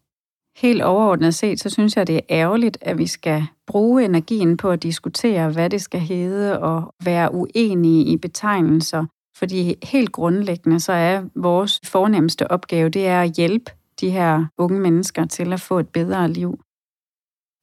Helt 0.62 0.82
overordnet 0.82 1.36
set, 1.36 1.60
så 1.60 1.70
synes 1.70 1.98
jeg, 1.98 2.08
det 2.08 2.16
er 2.16 2.22
ærgerligt, 2.30 2.78
at 2.82 2.98
vi 2.98 3.08
skal 3.08 3.44
bruge 3.68 4.06
energien 4.06 4.58
på 4.58 4.70
at 4.70 4.84
diskutere, 4.84 5.52
hvad 5.52 5.70
det 5.70 5.82
skal 5.82 6.00
hedde, 6.00 6.60
og 6.60 6.96
være 7.04 7.34
uenige 7.34 8.06
i 8.06 8.18
betegnelser. 8.18 9.06
Fordi 9.38 9.76
helt 9.84 10.12
grundlæggende, 10.12 10.80
så 10.80 10.92
er 10.94 11.24
vores 11.36 11.80
fornemmeste 11.86 12.52
opgave, 12.52 12.90
det 12.90 13.08
er 13.08 13.22
at 13.22 13.36
hjælpe 13.36 13.72
de 14.02 14.10
her 14.10 14.46
unge 14.58 14.80
mennesker 14.80 15.26
til 15.26 15.54
at 15.54 15.62
få 15.62 15.80
et 15.80 15.90
bedre 15.90 16.30
liv. 16.30 16.60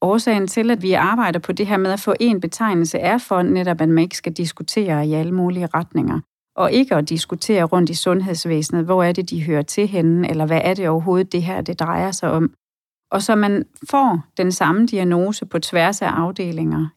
Årsagen 0.02 0.46
til, 0.46 0.70
at 0.70 0.82
vi 0.82 0.92
arbejder 0.92 1.38
på 1.38 1.52
det 1.52 1.66
her 1.66 1.76
med 1.76 1.90
at 1.90 2.00
få 2.00 2.14
en 2.20 2.40
betegnelse, 2.40 2.98
er 2.98 3.18
for 3.18 3.42
netop, 3.42 3.80
at 3.80 3.88
man 3.88 3.98
ikke 3.98 4.16
skal 4.16 4.32
diskutere 4.32 5.06
i 5.06 5.14
alle 5.14 5.32
mulige 5.32 5.66
retninger. 5.66 6.20
Og 6.56 6.72
ikke 6.72 6.94
at 6.94 7.08
diskutere 7.08 7.64
rundt 7.64 7.90
i 7.90 7.94
sundhedsvæsenet, 7.94 8.84
hvor 8.84 9.02
er 9.02 9.12
det, 9.12 9.30
de 9.30 9.44
hører 9.44 9.62
til 9.62 9.86
henne, 9.86 10.30
eller 10.30 10.46
hvad 10.46 10.60
er 10.64 10.74
det 10.74 10.88
overhovedet, 10.88 11.32
det 11.32 11.42
her 11.42 11.60
det 11.60 11.80
drejer 11.80 12.10
sig 12.10 12.30
om. 12.30 12.54
Og 13.10 13.22
så 13.22 13.34
man 13.34 13.64
får 13.90 14.20
den 14.36 14.52
samme 14.52 14.86
diagnose 14.86 15.46
på 15.46 15.58
tværs 15.58 16.02
af 16.02 16.08
afdelinger. 16.08 16.88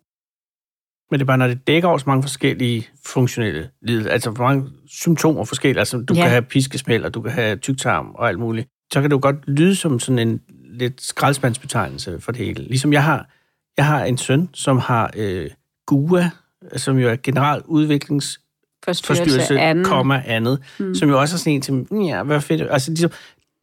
Men 1.12 1.20
det 1.20 1.22
er 1.22 1.28
bare, 1.28 1.38
når 1.38 1.48
det 1.48 1.68
dækker 1.68 1.90
også 1.90 2.04
mange 2.08 2.24
forskellige 2.24 2.88
funktionelle 3.06 3.70
lidelser, 3.82 4.12
altså 4.12 4.32
mange 4.32 4.70
symptomer 4.88 5.44
forskellige, 5.44 5.80
altså 5.80 5.98
du 5.98 6.14
ja. 6.14 6.22
kan 6.22 6.30
have 6.30 6.42
piskesmæld, 6.42 7.06
og 7.06 7.14
du 7.14 7.22
kan 7.22 7.32
have 7.32 7.56
tyktarm 7.56 8.12
og 8.16 8.28
alt 8.28 8.40
muligt, 8.40 8.68
så 8.94 9.02
kan 9.02 9.10
det 9.10 9.16
jo 9.16 9.20
godt 9.22 9.48
lyde 9.48 9.76
som 9.76 10.00
sådan 10.00 10.28
en 10.28 10.42
lidt 10.64 11.02
skraldspandsbetegnelse 11.02 12.20
for 12.20 12.32
det 12.32 12.46
hele. 12.46 12.64
Ligesom 12.64 12.94
jeg 12.94 13.04
har, 13.04 13.30
jeg 13.78 13.86
har 13.86 14.04
en 14.04 14.18
søn, 14.18 14.50
som 14.54 14.78
har 14.78 15.12
øh, 15.16 15.50
GUA, 15.86 16.30
som 16.76 16.98
jo 16.98 17.10
er 17.10 17.16
general 17.24 17.62
udviklings 17.66 18.40
forstyrrelse, 18.86 19.60
andet. 19.60 19.88
komma 19.88 20.24
andet, 20.26 20.60
mm. 20.80 20.96
som 20.96 21.10
jo 21.10 21.20
også 21.20 21.36
er 21.36 21.38
sådan 21.38 21.54
en 21.54 21.62
til, 21.62 21.88
ja, 22.06 22.24
hvad 22.24 22.42
fedt. 22.42 22.62
Altså, 22.62 22.92
ligesom, 22.92 23.12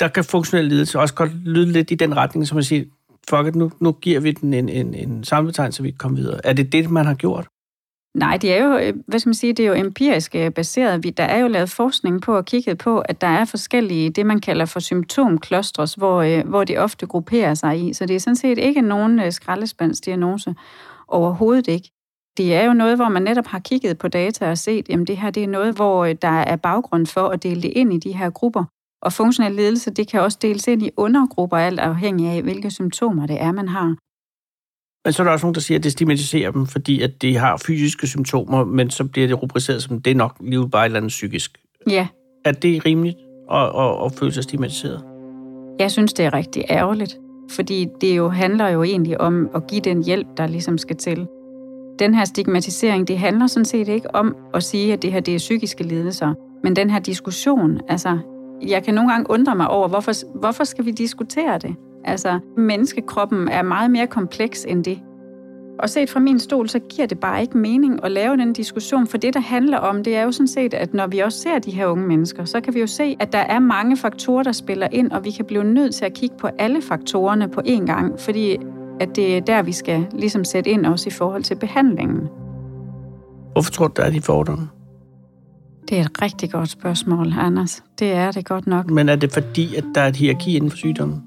der 0.00 0.08
kan 0.08 0.24
funktionel 0.24 0.64
ledelse 0.64 0.98
også 0.98 1.14
godt 1.14 1.34
lyde 1.34 1.72
lidt 1.72 1.90
i 1.90 1.94
den 1.94 2.16
retning, 2.16 2.46
som 2.46 2.56
man 2.56 2.64
siger, 2.64 2.84
fuck 3.30 3.46
it, 3.48 3.54
nu, 3.54 3.72
nu 3.80 3.92
giver 3.92 4.20
vi 4.20 4.32
den 4.32 4.54
en, 4.54 4.68
en, 4.68 4.94
en 4.94 5.24
samlebetegnelse, 5.24 5.76
så 5.76 5.82
vi 5.82 5.90
kan 5.90 5.98
komme 5.98 6.16
videre. 6.16 6.46
Er 6.46 6.52
det 6.52 6.72
det, 6.72 6.90
man 6.90 7.06
har 7.06 7.14
gjort? 7.14 7.46
Nej, 8.14 8.36
det 8.36 8.52
er 8.52 8.64
jo, 8.64 8.78
øh, 8.78 8.94
hvad 9.06 9.18
skal 9.18 9.28
man 9.28 9.34
sige, 9.34 9.52
det 9.52 9.64
er 9.64 9.68
jo 9.68 9.74
empirisk 9.74 10.34
øh, 10.34 10.52
baseret. 10.52 11.02
baseret. 11.02 11.16
Der 11.16 11.24
er 11.24 11.38
jo 11.38 11.48
lavet 11.48 11.70
forskning 11.70 12.22
på 12.22 12.36
og 12.36 12.44
kigget 12.44 12.78
på, 12.78 12.98
at 12.98 13.20
der 13.20 13.26
er 13.26 13.44
forskellige, 13.44 14.10
det 14.10 14.26
man 14.26 14.40
kalder 14.40 14.64
for 14.64 14.80
symptomklostres, 14.80 15.94
hvor, 15.94 16.22
øh, 16.22 16.48
hvor 16.48 16.64
de 16.64 16.76
ofte 16.76 17.06
grupperer 17.06 17.54
sig 17.54 17.88
i. 17.88 17.92
Så 17.92 18.06
det 18.06 18.16
er 18.16 18.20
sådan 18.20 18.36
set 18.36 18.58
ikke 18.58 18.80
nogen 18.80 19.32
skraldespandsdiagnose. 19.32 20.54
Overhovedet 21.08 21.68
ikke. 21.68 21.90
Det 22.36 22.54
er 22.54 22.64
jo 22.64 22.72
noget, 22.72 22.96
hvor 22.96 23.08
man 23.08 23.22
netop 23.22 23.46
har 23.46 23.58
kigget 23.58 23.98
på 23.98 24.08
data 24.08 24.50
og 24.50 24.58
set, 24.58 24.88
jamen 24.88 25.06
det 25.06 25.16
her 25.16 25.30
det 25.30 25.42
er 25.42 25.48
noget, 25.48 25.74
hvor 25.74 26.06
der 26.06 26.28
er 26.28 26.56
baggrund 26.56 27.06
for 27.06 27.28
at 27.28 27.42
dele 27.42 27.62
det 27.62 27.72
ind 27.76 27.92
i 27.92 27.98
de 27.98 28.12
her 28.12 28.30
grupper. 28.30 28.64
Og 29.02 29.12
funktionel 29.12 29.52
ledelse, 29.52 29.90
det 29.90 30.08
kan 30.08 30.20
også 30.20 30.38
deles 30.42 30.68
ind 30.68 30.82
i 30.82 30.90
undergrupper, 30.96 31.56
alt 31.56 31.80
afhængig 31.80 32.28
af, 32.28 32.42
hvilke 32.42 32.70
symptomer 32.70 33.26
det 33.26 33.42
er, 33.42 33.52
man 33.52 33.68
har. 33.68 33.96
Men 35.04 35.12
så 35.12 35.22
er 35.22 35.24
der 35.24 35.32
også 35.32 35.46
nogen, 35.46 35.54
der 35.54 35.60
siger, 35.60 35.78
at 35.78 35.84
det 35.84 35.92
stigmatiserer 35.92 36.50
dem, 36.50 36.66
fordi 36.66 37.02
at 37.02 37.22
de 37.22 37.36
har 37.36 37.56
fysiske 37.66 38.06
symptomer, 38.06 38.64
men 38.64 38.90
så 38.90 39.04
bliver 39.04 39.26
det 39.26 39.42
rubriceret 39.42 39.82
som, 39.82 40.02
det 40.02 40.10
er 40.10 40.14
nok 40.14 40.36
lige 40.40 40.68
bare 40.70 40.82
et 40.82 40.86
eller 40.86 40.96
andet 40.96 41.08
psykisk. 41.08 41.58
Ja. 41.90 42.08
Er 42.44 42.52
det 42.52 42.86
rimeligt 42.86 43.16
at, 43.52 43.62
at, 43.62 44.04
at 44.04 44.12
føle 44.12 44.32
sig 44.32 44.42
stigmatiseret? 44.42 45.04
Jeg 45.78 45.90
synes, 45.90 46.12
det 46.12 46.24
er 46.24 46.34
rigtig 46.34 46.64
ærgerligt, 46.70 47.18
fordi 47.50 47.88
det 48.00 48.16
jo 48.16 48.28
handler 48.28 48.68
jo 48.68 48.82
egentlig 48.82 49.20
om 49.20 49.50
at 49.54 49.66
give 49.66 49.80
den 49.80 50.04
hjælp, 50.04 50.26
der 50.36 50.46
ligesom 50.46 50.78
skal 50.78 50.96
til. 50.96 51.26
Den 51.98 52.14
her 52.14 52.24
stigmatisering, 52.24 53.08
det 53.08 53.18
handler 53.18 53.46
sådan 53.46 53.64
set 53.64 53.88
ikke 53.88 54.14
om 54.14 54.36
at 54.54 54.62
sige, 54.62 54.92
at 54.92 55.02
det 55.02 55.12
her 55.12 55.20
det 55.20 55.34
er 55.34 55.38
psykiske 55.38 55.84
lidelser, 55.84 56.34
men 56.62 56.76
den 56.76 56.90
her 56.90 56.98
diskussion, 56.98 57.80
altså 57.88 58.18
jeg 58.62 58.82
kan 58.82 58.94
nogle 58.94 59.10
gange 59.10 59.30
undre 59.30 59.54
mig 59.56 59.68
over, 59.68 59.88
hvorfor, 59.88 60.38
hvorfor 60.38 60.64
skal 60.64 60.84
vi 60.84 60.90
diskutere 60.90 61.58
det? 61.58 61.74
Altså, 62.04 62.38
menneskekroppen 62.56 63.48
er 63.48 63.62
meget 63.62 63.90
mere 63.90 64.06
kompleks 64.06 64.64
end 64.68 64.84
det. 64.84 64.98
Og 65.78 65.90
set 65.90 66.10
fra 66.10 66.20
min 66.20 66.38
stol, 66.38 66.68
så 66.68 66.78
giver 66.78 67.06
det 67.06 67.20
bare 67.20 67.42
ikke 67.42 67.58
mening 67.58 68.04
at 68.04 68.10
lave 68.10 68.36
den 68.36 68.52
diskussion, 68.52 69.06
for 69.06 69.18
det, 69.18 69.34
der 69.34 69.40
handler 69.40 69.78
om, 69.78 70.04
det 70.04 70.16
er 70.16 70.22
jo 70.22 70.32
sådan 70.32 70.48
set, 70.48 70.74
at 70.74 70.94
når 70.94 71.06
vi 71.06 71.18
også 71.18 71.38
ser 71.38 71.58
de 71.58 71.70
her 71.70 71.86
unge 71.86 72.06
mennesker, 72.06 72.44
så 72.44 72.60
kan 72.60 72.74
vi 72.74 72.80
jo 72.80 72.86
se, 72.86 73.16
at 73.20 73.32
der 73.32 73.38
er 73.38 73.58
mange 73.58 73.96
faktorer, 73.96 74.42
der 74.42 74.52
spiller 74.52 74.88
ind, 74.92 75.10
og 75.10 75.24
vi 75.24 75.30
kan 75.30 75.44
blive 75.44 75.64
nødt 75.64 75.94
til 75.94 76.04
at 76.04 76.12
kigge 76.14 76.36
på 76.38 76.48
alle 76.58 76.82
faktorerne 76.82 77.48
på 77.48 77.60
én 77.66 77.86
gang, 77.86 78.20
fordi 78.20 78.56
at 79.00 79.16
det 79.16 79.36
er 79.36 79.40
der, 79.40 79.62
vi 79.62 79.72
skal 79.72 80.06
ligesom 80.12 80.44
sætte 80.44 80.70
ind 80.70 80.86
også 80.86 81.08
i 81.08 81.12
forhold 81.12 81.42
til 81.42 81.54
behandlingen. 81.54 82.28
Hvorfor 83.52 83.70
tror 83.70 83.86
du, 83.88 83.92
der 83.96 84.02
er 84.02 84.10
de 84.10 84.22
fordomme? 84.22 84.68
Det 85.88 85.98
er 85.98 86.04
et 86.04 86.22
rigtig 86.22 86.50
godt 86.50 86.68
spørgsmål, 86.68 87.32
Anders. 87.38 87.84
Det 87.98 88.12
er 88.12 88.30
det 88.30 88.44
godt 88.44 88.66
nok. 88.66 88.90
Men 88.90 89.08
er 89.08 89.16
det 89.16 89.32
fordi, 89.32 89.74
at 89.74 89.84
der 89.94 90.00
er 90.00 90.08
et 90.08 90.16
hierarki 90.16 90.56
inden 90.56 90.70
for 90.70 90.76
sygdommen? 90.76 91.22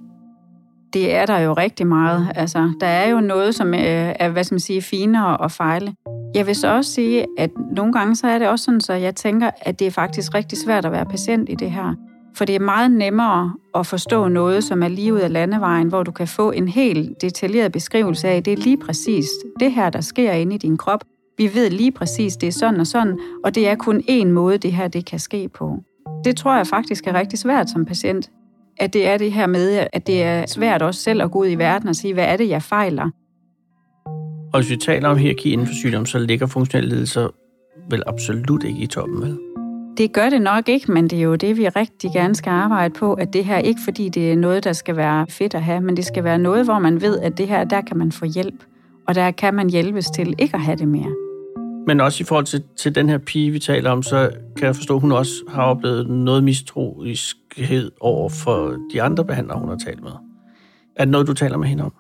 Det 0.93 1.15
er 1.15 1.25
der 1.25 1.39
jo 1.39 1.53
rigtig 1.53 1.87
meget. 1.87 2.27
Altså, 2.35 2.71
der 2.79 2.87
er 2.87 3.09
jo 3.09 3.19
noget, 3.19 3.55
som 3.55 3.73
øh, 3.73 3.79
er, 4.19 4.29
hvad 4.29 4.43
skal 4.43 4.53
man 4.53 4.59
sige, 4.59 4.81
finere 4.81 5.37
og 5.37 5.51
fejle. 5.51 5.93
Jeg 6.35 6.47
vil 6.47 6.55
så 6.55 6.67
også 6.75 6.91
sige, 6.91 7.25
at 7.37 7.49
nogle 7.75 7.93
gange 7.93 8.15
så 8.15 8.27
er 8.27 8.39
det 8.39 8.47
også 8.47 8.65
sådan, 8.65 8.81
så 8.81 8.93
jeg 8.93 9.15
tænker, 9.15 9.51
at 9.61 9.79
det 9.79 9.87
er 9.87 9.91
faktisk 9.91 10.33
rigtig 10.33 10.57
svært 10.57 10.85
at 10.85 10.91
være 10.91 11.05
patient 11.05 11.49
i 11.49 11.55
det 11.55 11.71
her. 11.71 11.93
For 12.35 12.45
det 12.45 12.55
er 12.55 12.59
meget 12.59 12.91
nemmere 12.91 13.53
at 13.75 13.87
forstå 13.87 14.27
noget, 14.27 14.63
som 14.63 14.83
er 14.83 14.87
lige 14.87 15.13
ud 15.13 15.19
af 15.19 15.33
landevejen, 15.33 15.87
hvor 15.87 16.03
du 16.03 16.11
kan 16.11 16.27
få 16.27 16.51
en 16.51 16.67
helt 16.67 17.21
detaljeret 17.21 17.71
beskrivelse 17.71 18.27
af, 18.27 18.43
det 18.43 18.53
er 18.53 18.57
lige 18.57 18.77
præcis 18.77 19.25
det 19.59 19.71
her, 19.71 19.89
der 19.89 20.01
sker 20.01 20.31
inde 20.31 20.55
i 20.55 20.57
din 20.57 20.77
krop. 20.77 21.03
Vi 21.39 21.49
ved 21.53 21.69
lige 21.69 21.91
præcis, 21.91 22.37
det 22.37 22.47
er 22.47 22.51
sådan 22.51 22.79
og 22.79 22.87
sådan, 22.87 23.19
og 23.43 23.55
det 23.55 23.67
er 23.67 23.75
kun 23.75 24.03
én 24.09 24.27
måde, 24.27 24.57
det 24.57 24.71
her 24.73 24.87
det 24.87 25.05
kan 25.05 25.19
ske 25.19 25.49
på. 25.49 25.83
Det 26.25 26.37
tror 26.37 26.55
jeg 26.55 26.67
faktisk 26.67 27.07
er 27.07 27.13
rigtig 27.13 27.39
svært 27.39 27.69
som 27.69 27.85
patient. 27.85 28.29
At 28.77 28.93
det 28.93 29.07
er 29.07 29.17
det 29.17 29.31
her 29.31 29.47
med, 29.47 29.87
at 29.93 30.07
det 30.07 30.23
er 30.23 30.45
svært 30.47 30.81
også 30.81 31.01
selv 31.01 31.21
at 31.21 31.31
gå 31.31 31.39
ud 31.39 31.47
i 31.47 31.55
verden 31.55 31.89
og 31.89 31.95
sige, 31.95 32.13
hvad 32.13 32.25
er 32.25 32.37
det, 32.37 32.49
jeg 32.49 32.63
fejler? 32.63 33.09
Og 34.53 34.59
hvis 34.59 34.69
vi 34.69 34.77
taler 34.77 35.09
om 35.09 35.17
hierarki 35.17 35.53
inden 35.53 35.67
for 35.67 35.73
sygdom, 35.73 36.05
så 36.05 36.19
ligger 36.19 36.47
funktionelle 36.47 36.89
lidelser 36.89 37.27
vel 37.89 38.03
absolut 38.07 38.63
ikke 38.63 38.79
i 38.79 38.87
toppen, 38.87 39.21
vel? 39.21 39.37
Det 39.97 40.13
gør 40.13 40.29
det 40.29 40.41
nok 40.41 40.69
ikke, 40.69 40.91
men 40.91 41.07
det 41.07 41.19
er 41.19 41.23
jo 41.23 41.35
det, 41.35 41.57
vi 41.57 41.67
rigtig 41.67 42.11
gerne 42.13 42.35
skal 42.35 42.49
arbejde 42.49 42.93
på, 42.93 43.13
at 43.13 43.33
det 43.33 43.45
her 43.45 43.57
ikke 43.57 43.81
fordi 43.83 44.09
det 44.09 44.31
er 44.31 44.35
noget, 44.35 44.63
der 44.63 44.73
skal 44.73 44.95
være 44.95 45.25
fedt 45.29 45.55
at 45.55 45.63
have, 45.63 45.81
men 45.81 45.97
det 45.97 46.05
skal 46.05 46.23
være 46.23 46.37
noget, 46.39 46.65
hvor 46.65 46.79
man 46.79 47.01
ved, 47.01 47.19
at 47.19 47.37
det 47.37 47.47
her, 47.47 47.63
der 47.63 47.81
kan 47.81 47.97
man 47.97 48.11
få 48.11 48.25
hjælp, 48.25 48.63
og 49.07 49.15
der 49.15 49.31
kan 49.31 49.53
man 49.53 49.69
hjælpes 49.69 50.05
til 50.05 50.35
ikke 50.39 50.55
at 50.55 50.61
have 50.61 50.77
det 50.77 50.87
mere. 50.87 51.28
Men 51.87 52.01
også 52.01 52.23
i 52.23 52.25
forhold 52.25 52.45
til, 52.45 52.63
til 52.77 52.95
den 52.95 53.09
her 53.09 53.17
pige, 53.17 53.51
vi 53.51 53.59
taler 53.59 53.91
om, 53.91 54.03
så 54.03 54.29
kan 54.57 54.65
jeg 54.65 54.75
forstå, 54.75 54.95
at 54.95 55.01
hun 55.01 55.11
også 55.11 55.31
har 55.47 55.63
oplevet 55.63 56.09
noget 56.09 56.43
mistroiskhed 56.43 57.91
over 58.01 58.29
for 58.29 58.75
de 58.93 59.01
andre 59.01 59.25
behandlere, 59.25 59.59
hun 59.59 59.69
har 59.69 59.77
talt 59.77 60.03
med. 60.03 60.11
Er 60.95 61.05
det 61.05 61.11
noget, 61.11 61.27
du 61.27 61.33
taler 61.33 61.57
med 61.57 61.67
hende 61.67 61.83
om? 61.83 61.93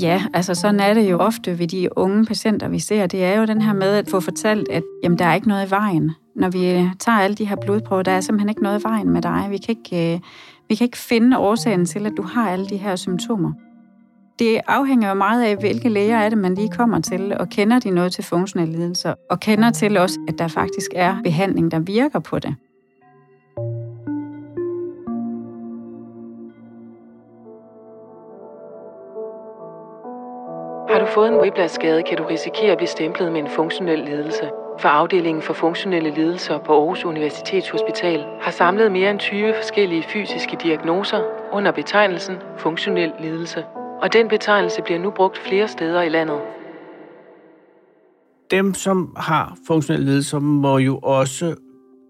Ja, 0.00 0.22
altså 0.34 0.54
sådan 0.54 0.80
er 0.80 0.94
det 0.94 1.10
jo 1.10 1.18
ofte 1.18 1.58
ved 1.58 1.66
de 1.66 1.98
unge 1.98 2.26
patienter, 2.26 2.68
vi 2.68 2.78
ser. 2.78 3.06
Det 3.06 3.24
er 3.24 3.38
jo 3.38 3.44
den 3.44 3.62
her 3.62 3.72
med 3.72 3.96
at 3.96 4.08
få 4.08 4.20
fortalt, 4.20 4.68
at 4.68 4.82
jamen, 5.02 5.18
der 5.18 5.24
er 5.24 5.34
ikke 5.34 5.48
noget 5.48 5.66
i 5.66 5.70
vejen. 5.70 6.10
Når 6.36 6.48
vi 6.48 6.88
tager 6.98 7.18
alle 7.18 7.34
de 7.34 7.44
her 7.44 7.56
blodprøver, 7.56 8.02
der 8.02 8.12
er 8.12 8.20
simpelthen 8.20 8.48
ikke 8.48 8.62
noget 8.62 8.80
i 8.80 8.82
vejen 8.82 9.10
med 9.10 9.22
dig. 9.22 9.46
Vi 9.50 9.58
kan 9.58 9.76
ikke, 9.84 10.14
øh, 10.14 10.20
vi 10.68 10.74
kan 10.74 10.84
ikke 10.84 10.98
finde 10.98 11.38
årsagen 11.38 11.86
til, 11.86 12.06
at 12.06 12.12
du 12.16 12.22
har 12.22 12.50
alle 12.50 12.68
de 12.68 12.76
her 12.76 12.96
symptomer 12.96 13.52
det 14.40 14.60
afhænger 14.66 15.08
jo 15.08 15.14
meget 15.14 15.44
af, 15.44 15.56
hvilke 15.56 15.88
læger 15.88 16.16
er 16.16 16.28
det, 16.28 16.38
man 16.38 16.54
lige 16.54 16.68
kommer 16.68 17.00
til, 17.00 17.36
og 17.40 17.48
kender 17.48 17.78
de 17.78 17.90
noget 17.90 18.12
til 18.12 18.24
funktionelle 18.24 18.76
lidelser, 18.76 19.14
og 19.30 19.40
kender 19.40 19.70
til 19.70 19.96
også, 19.96 20.18
at 20.28 20.38
der 20.38 20.48
faktisk 20.48 20.90
er 20.94 21.16
behandling, 21.24 21.70
der 21.70 21.78
virker 21.78 22.18
på 22.18 22.38
det. 22.38 22.54
Har 30.90 30.98
du 30.98 31.06
fået 31.06 31.28
en 31.28 31.40
whiplash-skade, 31.40 32.02
kan 32.02 32.18
du 32.18 32.24
risikere 32.24 32.72
at 32.72 32.78
blive 32.78 32.88
stemplet 32.88 33.32
med 33.32 33.40
en 33.40 33.48
funktionel 33.48 33.98
lidelse. 33.98 34.50
For 34.78 34.88
afdelingen 34.88 35.42
for 35.42 35.52
funktionelle 35.52 36.10
lidelser 36.14 36.58
på 36.58 36.72
Aarhus 36.72 37.04
Universitetshospital 37.04 38.24
har 38.40 38.50
samlet 38.50 38.92
mere 38.92 39.10
end 39.10 39.18
20 39.18 39.54
forskellige 39.54 40.02
fysiske 40.02 40.56
diagnoser 40.62 41.22
under 41.52 41.72
betegnelsen 41.72 42.36
funktionel 42.56 43.12
lidelse 43.20 43.64
og 44.02 44.12
den 44.12 44.28
betegnelse 44.28 44.82
bliver 44.82 45.00
nu 45.00 45.10
brugt 45.10 45.38
flere 45.38 45.68
steder 45.68 46.02
i 46.02 46.08
landet. 46.08 46.38
Dem, 48.50 48.74
som 48.74 49.14
har 49.16 49.56
funktionelle 49.66 50.06
lidelser, 50.06 50.38
må 50.38 50.78
jo 50.78 50.98
også 50.98 51.54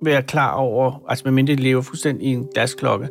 være 0.04 0.22
klar 0.22 0.54
over, 0.54 1.02
altså 1.08 1.22
medmindre 1.24 1.54
de 1.54 1.62
lever 1.62 1.82
fuldstændig 1.82 2.26
i 2.26 2.32
en 2.32 2.48
glasklokke, 2.54 3.08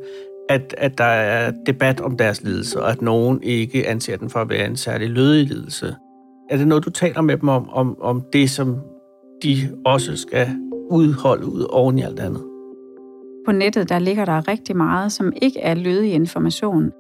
at, 0.50 0.76
at 0.78 0.98
der 0.98 1.04
er 1.04 1.52
debat 1.66 2.02
om 2.02 2.18
deres 2.18 2.44
lidelse, 2.44 2.82
og 2.82 2.92
at 2.92 3.02
nogen 3.02 3.44
ikke 3.44 3.88
anser 3.88 4.18
den 4.18 4.30
for 4.30 4.40
at 4.40 4.50
være 4.50 4.66
en 4.66 4.78
særlig 4.78 5.10
lødig 5.10 5.48
lidelse. 5.48 5.96
Er 6.50 6.58
det 6.58 6.68
noget, 6.68 6.86
du 6.86 6.90
taler 6.90 7.22
med 7.22 7.38
dem 7.38 7.50
om, 7.50 7.70
om, 7.70 8.02
om 8.02 8.24
det, 8.34 8.50
som 8.50 8.78
de 9.44 9.56
også 9.86 10.18
skal 10.18 10.48
udholde 10.92 11.46
ud 11.46 11.68
oven 11.70 12.00
i 12.00 12.02
alt 12.02 12.20
andet? 12.20 12.44
På 13.46 13.52
nettet, 13.52 13.90
der 13.90 14.00
ligger 14.00 14.26
der 14.26 14.48
rigtig 14.48 14.78
meget, 14.78 15.12
som 15.12 15.34
ikke 15.42 15.60
er 15.60 15.74
lødig 15.74 16.14
information. 16.14 16.92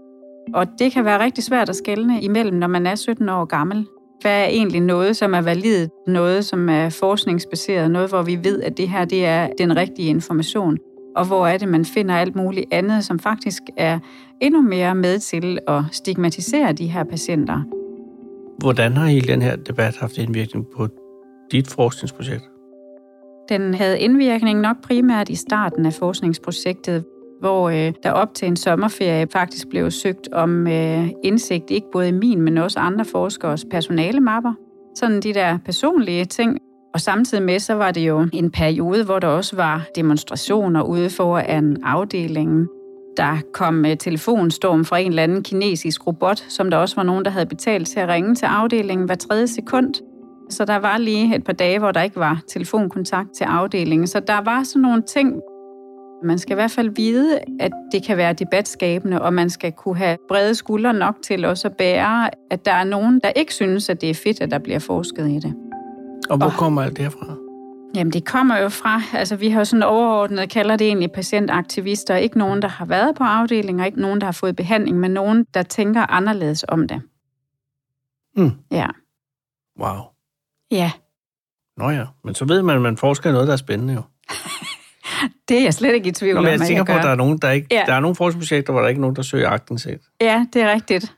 Og 0.53 0.67
det 0.79 0.91
kan 0.91 1.05
være 1.05 1.23
rigtig 1.23 1.43
svært 1.43 1.69
at 1.69 1.75
skelne 1.75 2.21
imellem, 2.21 2.57
når 2.57 2.67
man 2.67 2.87
er 2.87 2.95
17 2.95 3.29
år 3.29 3.45
gammel. 3.45 3.87
Hvad 4.21 4.41
er 4.41 4.45
egentlig 4.45 4.81
noget, 4.81 5.17
som 5.17 5.33
er 5.33 5.41
validt, 5.41 5.91
noget, 6.07 6.45
som 6.45 6.69
er 6.69 6.89
forskningsbaseret, 6.89 7.91
noget, 7.91 8.09
hvor 8.09 8.21
vi 8.21 8.39
ved, 8.43 8.61
at 8.61 8.77
det 8.77 8.89
her 8.89 9.05
det 9.05 9.25
er 9.25 9.49
den 9.57 9.75
rigtige 9.75 10.09
information, 10.09 10.77
og 11.15 11.27
hvor 11.27 11.47
er 11.47 11.57
det, 11.57 11.67
man 11.67 11.85
finder 11.85 12.15
alt 12.15 12.35
muligt 12.35 12.65
andet, 12.73 13.03
som 13.03 13.19
faktisk 13.19 13.63
er 13.77 13.99
endnu 14.41 14.61
mere 14.61 14.95
med 14.95 15.19
til 15.19 15.59
at 15.67 15.83
stigmatisere 15.91 16.73
de 16.73 16.87
her 16.87 17.03
patienter. 17.03 17.61
Hvordan 18.59 18.97
har 18.97 19.07
hele 19.07 19.27
den 19.27 19.41
her 19.41 19.55
debat 19.55 19.97
haft 19.97 20.17
indvirkning 20.17 20.67
på 20.77 20.87
dit 21.51 21.67
forskningsprojekt? 21.67 22.43
Den 23.49 23.73
havde 23.73 23.99
indvirkning 23.99 24.59
nok 24.59 24.77
primært 24.83 25.29
i 25.29 25.35
starten 25.35 25.85
af 25.85 25.93
forskningsprojektet, 25.93 27.05
hvor 27.39 27.69
øh, 27.69 27.93
der 28.03 28.11
op 28.11 28.33
til 28.33 28.47
en 28.47 28.55
sommerferie 28.55 29.27
faktisk 29.33 29.69
blev 29.69 29.91
søgt 29.91 30.29
om 30.31 30.67
øh, 30.67 31.09
indsigt, 31.23 31.71
ikke 31.71 31.87
både 31.91 32.07
i 32.07 32.11
min, 32.11 32.41
men 32.41 32.57
også 32.57 32.79
andre 32.79 33.05
forskers 33.05 33.65
personalemapper. 33.71 34.53
Sådan 34.95 35.21
de 35.21 35.33
der 35.33 35.57
personlige 35.65 36.25
ting. 36.25 36.57
Og 36.93 37.01
samtidig 37.01 37.43
med, 37.43 37.59
så 37.59 37.73
var 37.73 37.91
det 37.91 38.07
jo 38.07 38.27
en 38.33 38.51
periode, 38.51 39.03
hvor 39.03 39.19
der 39.19 39.27
også 39.27 39.55
var 39.55 39.87
demonstrationer 39.95 40.81
ude 40.81 41.09
foran 41.09 41.77
afdelingen. 41.83 42.67
Der 43.17 43.37
kom 43.53 43.85
øh, 43.85 43.97
telefonstorm 43.97 44.85
fra 44.85 44.97
en 44.97 45.09
eller 45.09 45.23
anden 45.23 45.43
kinesisk 45.43 46.07
robot, 46.07 46.39
som 46.39 46.69
der 46.69 46.77
også 46.77 46.95
var 46.95 47.03
nogen, 47.03 47.25
der 47.25 47.31
havde 47.31 47.45
betalt 47.45 47.87
til 47.87 47.99
at 47.99 48.09
ringe 48.09 48.35
til 48.35 48.45
afdelingen 48.45 49.05
hver 49.05 49.15
tredje 49.15 49.47
sekund. 49.47 49.93
Så 50.49 50.65
der 50.65 50.75
var 50.75 50.97
lige 50.97 51.35
et 51.35 51.43
par 51.43 51.53
dage, 51.53 51.79
hvor 51.79 51.91
der 51.91 52.01
ikke 52.01 52.19
var 52.19 52.41
telefonkontakt 52.47 53.29
til 53.37 53.43
afdelingen. 53.43 54.07
Så 54.07 54.19
der 54.19 54.41
var 54.41 54.63
sådan 54.63 54.81
nogle 54.81 55.01
ting, 55.01 55.41
man 56.23 56.39
skal 56.39 56.51
i 56.51 56.55
hvert 56.55 56.71
fald 56.71 56.89
vide, 56.95 57.39
at 57.59 57.71
det 57.91 58.03
kan 58.03 58.17
være 58.17 58.33
debatskabende, 58.33 59.21
og 59.21 59.33
man 59.33 59.49
skal 59.49 59.71
kunne 59.71 59.97
have 59.97 60.17
brede 60.27 60.55
skuldre 60.55 60.93
nok 60.93 61.15
til 61.23 61.45
også 61.45 61.67
at 61.67 61.77
bære, 61.77 62.29
at 62.49 62.65
der 62.65 62.71
er 62.71 62.83
nogen, 62.83 63.19
der 63.23 63.29
ikke 63.29 63.53
synes, 63.53 63.89
at 63.89 64.01
det 64.01 64.09
er 64.09 64.13
fedt, 64.13 64.41
at 64.41 64.51
der 64.51 64.59
bliver 64.59 64.79
forsket 64.79 65.29
i 65.29 65.39
det. 65.39 65.53
Og 66.29 66.37
hvor 66.37 66.49
kommer 66.49 66.81
alt 66.81 66.97
det 66.97 67.03
herfra? 67.03 67.35
Jamen, 67.95 68.13
det 68.13 68.25
kommer 68.25 68.57
jo 68.57 68.69
fra, 68.69 69.01
altså 69.13 69.35
vi 69.35 69.49
har 69.49 69.59
jo 69.59 69.65
sådan 69.65 69.83
overordnet, 69.83 70.49
kalder 70.49 70.75
det 70.75 70.87
egentlig 70.87 71.11
patientaktivister. 71.11 72.15
Ikke 72.15 72.37
nogen, 72.37 72.61
der 72.61 72.67
har 72.67 72.85
været 72.85 73.15
på 73.15 73.23
afdelinger, 73.23 73.85
ikke 73.85 74.01
nogen, 74.01 74.21
der 74.21 74.25
har 74.25 74.31
fået 74.31 74.55
behandling, 74.55 74.99
men 74.99 75.11
nogen, 75.11 75.45
der 75.53 75.63
tænker 75.63 76.11
anderledes 76.11 76.65
om 76.67 76.87
det. 76.87 77.01
Mm. 78.35 78.51
Ja. 78.71 78.87
Wow. 79.79 80.01
Ja, 80.71 80.91
Nå 81.79 81.89
ja, 81.89 82.05
men 82.23 82.35
så 82.35 82.45
ved 82.45 82.61
man, 82.61 82.75
at 82.75 82.81
man 82.81 82.97
forsker 82.97 83.29
i 83.29 83.33
noget, 83.33 83.47
der 83.47 83.53
er 83.53 83.57
spændende 83.57 83.93
jo. 83.93 84.01
det 85.49 85.57
er 85.57 85.63
jeg 85.63 85.73
slet 85.73 85.93
ikke 85.93 86.09
i 86.09 86.11
tvivl 86.11 86.33
Nå, 86.33 86.39
om, 86.39 86.43
men 86.43 86.51
jeg 86.51 86.59
tænker 86.59 86.75
jeg 86.75 86.85
på, 86.85 86.93
at 86.93 87.03
der 87.03 87.09
er 87.09 87.15
nogen, 87.15 87.37
der 87.37 87.51
ikke... 87.51 87.67
Ja. 87.71 87.83
Der 87.87 87.93
er 87.93 87.99
nogle 87.99 88.15
forskningsprojekter, 88.15 88.73
hvor 88.73 88.81
der 88.81 88.87
ikke 88.87 88.99
er 88.99 89.01
nogen, 89.01 89.15
der 89.15 89.21
søger 89.21 89.49
agtindsigt. 89.49 90.03
Ja, 90.21 90.45
det 90.53 90.61
er 90.61 90.73
rigtigt. 90.73 91.15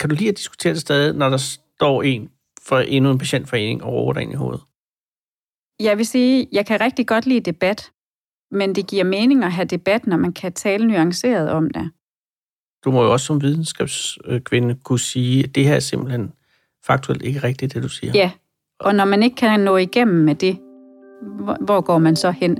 Kan 0.00 0.10
du 0.10 0.14
lige 0.14 0.28
at 0.28 0.36
diskutere 0.36 0.72
det 0.72 0.80
stadig, 0.80 1.14
når 1.14 1.28
der 1.28 1.36
står 1.36 2.02
en 2.02 2.30
for 2.62 2.78
endnu 2.78 3.10
en 3.10 3.18
patientforening 3.18 3.84
og 3.84 3.92
råber 3.92 4.12
dig 4.12 4.22
ind 4.22 4.32
i 4.32 4.34
hovedet? 4.34 4.60
Jeg 5.80 5.98
vil 5.98 6.06
sige, 6.06 6.46
jeg 6.52 6.66
kan 6.66 6.80
rigtig 6.80 7.06
godt 7.06 7.26
lide 7.26 7.40
debat, 7.40 7.90
men 8.50 8.74
det 8.74 8.86
giver 8.86 9.04
mening 9.04 9.44
at 9.44 9.52
have 9.52 9.64
debat, 9.64 10.06
når 10.06 10.16
man 10.16 10.32
kan 10.32 10.52
tale 10.52 10.86
nuanceret 10.86 11.50
om 11.50 11.70
det. 11.70 11.90
Du 12.84 12.90
må 12.90 13.02
jo 13.02 13.12
også 13.12 13.26
som 13.26 13.42
videnskabskvinde 13.42 14.74
kunne 14.84 14.98
sige, 14.98 15.44
at 15.44 15.54
det 15.54 15.64
her 15.64 15.74
er 15.74 15.80
simpelthen 15.80 16.32
faktuelt 16.86 17.22
ikke 17.22 17.38
rigtigt, 17.38 17.74
det 17.74 17.82
du 17.82 17.88
siger. 17.88 18.12
Ja, 18.14 18.30
og 18.80 18.94
når 18.94 19.04
man 19.04 19.22
ikke 19.22 19.36
kan 19.36 19.60
nå 19.60 19.76
igennem 19.76 20.24
med 20.24 20.34
det, 20.34 20.58
hvor 21.60 21.80
går 21.80 21.98
man 21.98 22.16
så 22.16 22.30
hen? 22.30 22.58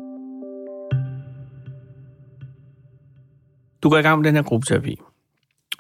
Du 3.83 3.89
går 3.91 3.97
i 3.99 4.03
gang 4.03 4.19
med 4.19 4.27
den 4.27 4.35
her 4.35 4.43
gruppeterapi 4.43 5.01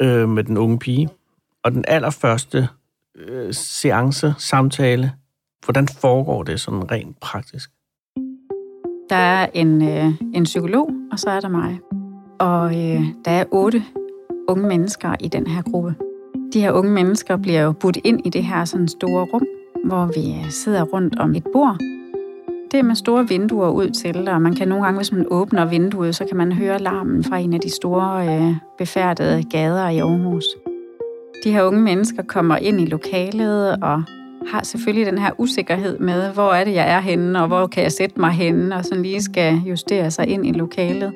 øh, 0.00 0.28
med 0.28 0.44
den 0.44 0.56
unge 0.56 0.78
pige, 0.78 1.08
og 1.62 1.72
den 1.72 1.84
allerførste 1.88 2.68
øh, 3.16 3.54
seance, 3.54 4.34
samtale, 4.38 5.12
hvordan 5.64 5.88
foregår 5.88 6.42
det 6.42 6.60
sådan 6.60 6.90
rent 6.90 7.20
praktisk? 7.20 7.70
Der 9.10 9.16
er 9.16 9.46
en, 9.54 9.88
øh, 9.88 10.12
en 10.34 10.44
psykolog, 10.44 10.90
og 11.12 11.18
så 11.18 11.30
er 11.30 11.40
der 11.40 11.48
mig. 11.48 11.80
Og 12.38 12.70
øh, 12.70 13.02
der 13.24 13.30
er 13.30 13.44
otte 13.52 13.84
unge 14.48 14.68
mennesker 14.68 15.14
i 15.20 15.28
den 15.28 15.46
her 15.46 15.62
gruppe. 15.62 15.94
De 16.52 16.60
her 16.60 16.72
unge 16.72 16.90
mennesker 16.90 17.36
bliver 17.36 17.60
jo 17.60 17.72
budt 17.72 17.98
ind 18.04 18.26
i 18.26 18.30
det 18.30 18.44
her 18.44 18.64
sådan 18.64 18.88
store 18.88 19.26
rum, 19.32 19.46
hvor 19.84 20.06
vi 20.06 20.44
øh, 20.44 20.50
sidder 20.50 20.82
rundt 20.82 21.18
om 21.18 21.34
et 21.34 21.44
bord. 21.52 21.97
Det 22.70 22.78
er 22.78 22.82
med 22.82 22.94
store 22.94 23.28
vinduer 23.28 23.70
ud 23.70 23.90
til, 23.90 24.28
og 24.28 24.42
man 24.42 24.54
kan 24.54 24.68
nogle 24.68 24.84
gange, 24.84 24.98
hvis 24.98 25.12
man 25.12 25.26
åbner 25.30 25.64
vinduet, 25.64 26.14
så 26.14 26.24
kan 26.24 26.36
man 26.36 26.52
høre 26.52 26.78
larmen 26.78 27.24
fra 27.24 27.38
en 27.38 27.54
af 27.54 27.60
de 27.60 27.70
store 27.70 28.28
øh, 28.28 28.54
befærdede 28.78 29.42
gader 29.42 29.88
i 29.88 29.98
Aarhus. 29.98 30.44
De 31.44 31.52
her 31.52 31.62
unge 31.62 31.80
mennesker 31.80 32.22
kommer 32.22 32.56
ind 32.56 32.80
i 32.80 32.84
lokalet 32.84 33.82
og 33.82 34.02
har 34.46 34.62
selvfølgelig 34.62 35.06
den 35.06 35.18
her 35.18 35.30
usikkerhed 35.38 35.98
med, 35.98 36.32
hvor 36.32 36.52
er 36.52 36.64
det, 36.64 36.74
jeg 36.74 36.90
er 36.90 37.00
henne, 37.00 37.42
og 37.42 37.46
hvor 37.46 37.66
kan 37.66 37.82
jeg 37.82 37.92
sætte 37.92 38.20
mig 38.20 38.30
henne, 38.30 38.76
og 38.76 38.84
sådan 38.84 39.02
lige 39.02 39.22
skal 39.22 39.60
justere 39.66 40.10
sig 40.10 40.26
ind 40.26 40.46
i 40.46 40.52
lokalet. 40.52 41.12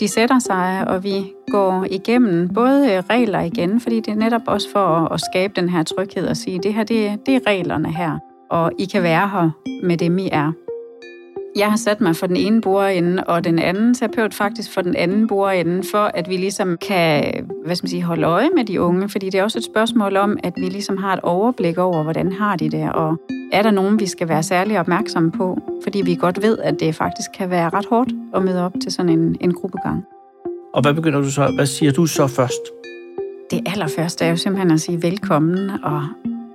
De 0.00 0.08
sætter 0.08 0.38
sig, 0.38 0.84
og 0.88 1.04
vi 1.04 1.32
går 1.48 1.86
igennem 1.90 2.48
både 2.48 2.92
øh, 2.92 3.02
regler 3.10 3.40
igen, 3.40 3.80
fordi 3.80 4.00
det 4.00 4.08
er 4.08 4.16
netop 4.16 4.42
også 4.46 4.68
for 4.72 5.12
at, 5.12 5.20
skabe 5.20 5.52
den 5.56 5.68
her 5.68 5.82
tryghed 5.82 6.26
og 6.26 6.36
sige, 6.36 6.58
det 6.58 6.74
her, 6.74 6.84
det, 6.84 7.26
det 7.26 7.34
er 7.34 7.40
reglerne 7.46 7.92
her, 7.92 8.18
og 8.50 8.72
I 8.78 8.84
kan 8.84 9.02
være 9.02 9.28
her 9.28 9.50
med 9.82 9.96
dem, 9.96 10.18
I 10.18 10.28
er. 10.32 10.52
Jeg 11.56 11.70
har 11.70 11.76
sat 11.76 12.00
mig 12.00 12.16
for 12.16 12.26
den 12.26 12.36
ene 12.36 12.60
bordende, 12.60 13.24
og 13.24 13.44
den 13.44 13.58
anden 13.58 13.94
terapeut 13.94 14.34
faktisk 14.34 14.72
for 14.72 14.80
den 14.80 14.96
anden 14.96 15.26
bordende, 15.26 15.82
for 15.90 16.10
at 16.14 16.28
vi 16.28 16.36
ligesom 16.36 16.76
kan 16.88 17.24
hvad 17.64 17.76
skal 17.76 17.84
man 17.84 17.90
sige, 17.90 18.02
holde 18.02 18.26
øje 18.26 18.50
med 18.56 18.64
de 18.64 18.80
unge, 18.80 19.08
fordi 19.08 19.30
det 19.30 19.38
er 19.38 19.42
også 19.42 19.58
et 19.58 19.64
spørgsmål 19.64 20.16
om, 20.16 20.38
at 20.42 20.52
vi 20.56 20.64
ligesom 20.64 20.96
har 20.96 21.12
et 21.12 21.20
overblik 21.22 21.78
over, 21.78 22.02
hvordan 22.02 22.32
har 22.32 22.56
de 22.56 22.70
det, 22.70 22.92
og 22.92 23.16
er 23.52 23.62
der 23.62 23.70
nogen, 23.70 24.00
vi 24.00 24.06
skal 24.06 24.28
være 24.28 24.42
særlig 24.42 24.80
opmærksomme 24.80 25.32
på, 25.32 25.58
fordi 25.82 26.02
vi 26.02 26.14
godt 26.14 26.42
ved, 26.42 26.58
at 26.58 26.80
det 26.80 26.94
faktisk 26.94 27.30
kan 27.38 27.50
være 27.50 27.68
ret 27.68 27.86
hårdt 27.86 28.10
at 28.34 28.42
møde 28.42 28.64
op 28.64 28.72
til 28.82 28.92
sådan 28.92 29.18
en, 29.18 29.36
en 29.40 29.54
gruppegang. 29.54 30.04
Og 30.74 30.82
hvad 30.82 30.94
begynder 30.94 31.20
du 31.20 31.30
så? 31.30 31.52
Hvad 31.56 31.66
siger 31.66 31.92
du 31.92 32.06
så 32.06 32.26
først? 32.26 32.62
Det 33.50 33.60
allerførste 33.66 34.24
er 34.24 34.30
jo 34.30 34.36
simpelthen 34.36 34.70
at 34.70 34.80
sige 34.80 35.02
velkommen, 35.02 35.70
og 35.70 36.02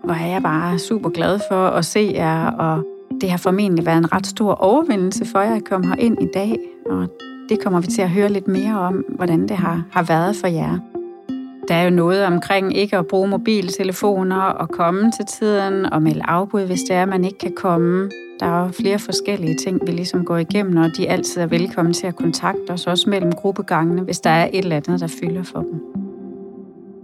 hvor 0.10 0.16
er 0.16 0.28
jeg 0.28 0.44
bare 0.44 0.80
super 0.80 1.10
glad 1.10 1.40
for 1.50 1.68
at 1.68 1.86
se 1.86 2.12
jer, 2.16 2.52
og 2.52 2.84
det 3.22 3.30
har 3.30 3.38
formentlig 3.38 3.86
været 3.86 3.98
en 3.98 4.14
ret 4.14 4.28
stor 4.28 4.54
overvindelse 4.54 5.26
for 5.26 5.40
jer 5.40 5.56
at 5.56 5.64
komme 5.64 5.88
her 5.88 5.96
ind 5.96 6.22
i 6.22 6.28
dag, 6.34 6.58
og 6.90 7.08
det 7.50 7.64
kommer 7.64 7.80
vi 7.80 7.88
til 7.88 8.02
at 8.02 8.10
høre 8.10 8.30
lidt 8.30 8.48
mere 8.48 8.80
om, 8.80 9.06
hvordan 9.16 9.42
det 9.42 9.58
har, 9.58 9.84
har 9.92 10.04
været 10.04 10.36
for 10.36 10.48
jer. 10.48 10.78
Der 11.68 11.76
er 11.76 11.84
jo 11.84 11.90
noget 11.90 12.26
omkring 12.26 12.78
ikke 12.78 12.98
at 12.98 13.08
bruge 13.08 13.28
mobiltelefoner 13.28 14.42
og 14.42 14.70
komme 14.70 15.12
til 15.12 15.26
tiden 15.26 15.86
og 15.86 16.02
melde 16.02 16.22
afbud, 16.24 16.62
hvis 16.62 16.82
det 16.82 16.96
er, 16.96 17.02
at 17.02 17.10
man 17.10 17.26
ikke 17.26 17.38
kan 17.38 17.54
komme. 17.56 18.10
Der 18.40 18.46
er 18.46 18.66
jo 18.66 18.72
flere 18.72 19.00
forskellige 19.00 19.56
ting, 19.56 19.82
vi 19.88 19.92
ligesom 19.92 20.26
går 20.26 20.38
igennem, 20.38 20.78
og 20.78 20.98
de 20.98 21.10
altid 21.10 21.42
er 21.42 21.48
velkommen 21.48 21.94
til 21.94 22.08
at 22.08 22.16
kontakte 22.16 22.72
os, 22.72 22.88
også 22.88 23.10
mellem 23.10 23.32
gruppegangene, 23.32 24.02
hvis 24.02 24.20
der 24.20 24.30
er 24.30 24.50
et 24.54 24.64
eller 24.64 24.76
andet, 24.76 25.00
der 25.00 25.08
fylder 25.08 25.44
for 25.44 25.60
dem. 25.60 26.09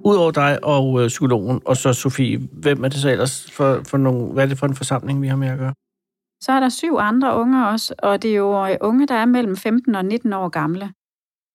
Udover 0.05 0.31
dig 0.31 0.63
og 0.63 1.01
øh, 1.01 1.07
psykologen, 1.07 1.61
og 1.65 1.77
så 1.77 1.93
Sofie, 1.93 2.37
hvem 2.37 2.83
er 2.83 2.87
det 2.87 2.97
så 2.97 3.09
ellers 3.09 3.51
for, 3.51 3.81
for 3.87 3.97
nogle, 3.97 4.33
hvad 4.33 4.43
er 4.43 4.47
det 4.47 4.57
for 4.57 4.67
en 4.67 4.75
forsamling, 4.75 5.21
vi 5.21 5.27
har 5.27 5.35
med 5.35 5.47
at 5.47 5.57
gøre? 5.59 5.73
Så 6.41 6.51
er 6.51 6.59
der 6.59 6.69
syv 6.69 6.95
andre 6.99 7.35
unge 7.35 7.67
også, 7.67 7.93
og 7.99 8.23
det 8.23 8.31
er 8.31 8.35
jo 8.35 8.77
unge, 8.81 9.07
der 9.07 9.15
er 9.15 9.25
mellem 9.25 9.57
15 9.57 9.95
og 9.95 10.05
19 10.05 10.33
år 10.33 10.49
gamle. 10.49 10.89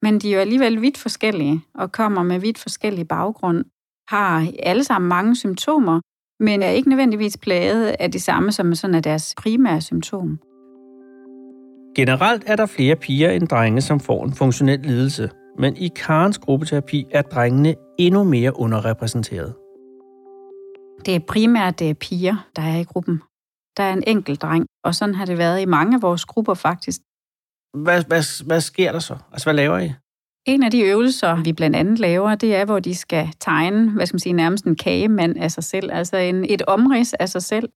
Men 0.02 0.18
de 0.18 0.30
er 0.30 0.34
jo 0.34 0.40
alligevel 0.40 0.82
vidt 0.82 0.98
forskellige, 0.98 1.60
og 1.74 1.92
kommer 1.92 2.22
med 2.22 2.38
vidt 2.40 2.58
forskellige 2.58 3.04
baggrund, 3.04 3.64
har 4.08 4.52
alle 4.62 4.84
sammen 4.84 5.08
mange 5.08 5.36
symptomer, 5.36 6.00
men 6.40 6.62
er 6.62 6.68
ikke 6.68 6.88
nødvendigvis 6.88 7.38
plaget 7.42 7.86
af 7.86 8.12
det 8.12 8.22
samme, 8.22 8.52
som 8.52 8.74
sådan 8.74 8.94
er 8.94 9.00
deres 9.00 9.34
primære 9.38 9.80
symptom. 9.80 10.38
Generelt 11.96 12.42
er 12.46 12.56
der 12.56 12.66
flere 12.66 12.96
piger 12.96 13.30
end 13.30 13.48
drenge, 13.48 13.80
som 13.80 14.00
får 14.00 14.24
en 14.24 14.34
funktionel 14.34 14.80
lidelse, 14.80 15.30
men 15.60 15.76
i 15.76 15.88
Karens 15.88 16.38
gruppeterapi 16.38 17.06
er 17.10 17.22
drengene 17.22 17.74
endnu 17.98 18.24
mere 18.24 18.58
underrepræsenteret. 18.58 19.54
Det 21.06 21.14
er 21.14 21.20
primært 21.28 21.78
det 21.78 21.90
er 21.90 21.94
piger, 21.94 22.48
der 22.56 22.62
er 22.62 22.76
i 22.76 22.84
gruppen. 22.84 23.22
Der 23.76 23.82
er 23.82 23.92
en 23.92 24.04
enkelt 24.06 24.42
dreng, 24.42 24.66
og 24.84 24.94
sådan 24.94 25.14
har 25.14 25.24
det 25.24 25.38
været 25.38 25.60
i 25.60 25.64
mange 25.64 25.96
af 25.96 26.02
vores 26.02 26.24
grupper 26.24 26.54
faktisk. 26.54 27.00
Hvad, 27.74 28.04
hvad, 28.04 28.44
hvad 28.46 28.60
sker 28.60 28.92
der 28.92 28.98
så? 28.98 29.16
Altså, 29.32 29.46
hvad 29.46 29.54
laver 29.54 29.78
I? 29.78 29.92
En 30.46 30.62
af 30.62 30.70
de 30.70 30.80
øvelser, 30.82 31.42
vi 31.42 31.52
blandt 31.52 31.76
andet 31.76 31.98
laver, 31.98 32.34
det 32.34 32.56
er, 32.56 32.64
hvor 32.64 32.80
de 32.80 32.94
skal 32.94 33.28
tegne, 33.40 33.90
hvad 33.90 34.06
skal 34.06 34.14
man 34.14 34.20
sige, 34.20 34.32
nærmest 34.32 34.64
en 34.64 34.76
kagemand 34.76 35.38
af 35.38 35.50
sig 35.50 35.64
selv, 35.64 35.90
altså 35.92 36.16
en, 36.16 36.44
et 36.44 36.62
omrids 36.62 37.14
af 37.14 37.28
sig 37.28 37.42
selv. 37.42 37.68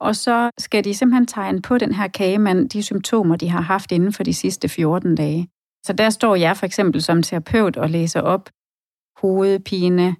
Og 0.00 0.16
så 0.16 0.50
skal 0.58 0.84
de 0.84 0.94
simpelthen 0.94 1.26
tegne 1.26 1.62
på 1.62 1.78
den 1.78 1.92
her 1.94 2.08
kagemand 2.08 2.70
de 2.70 2.82
symptomer, 2.82 3.36
de 3.36 3.48
har 3.48 3.60
haft 3.60 3.92
inden 3.92 4.12
for 4.12 4.22
de 4.22 4.34
sidste 4.34 4.68
14 4.68 5.14
dage. 5.14 5.48
Så 5.86 5.92
der 5.92 6.10
står 6.10 6.34
jeg 6.34 6.56
for 6.56 6.66
eksempel 6.66 7.02
som 7.02 7.22
terapeut 7.22 7.76
og 7.76 7.90
læser 7.90 8.20
op 8.20 8.50
hovedpine, 9.20 10.16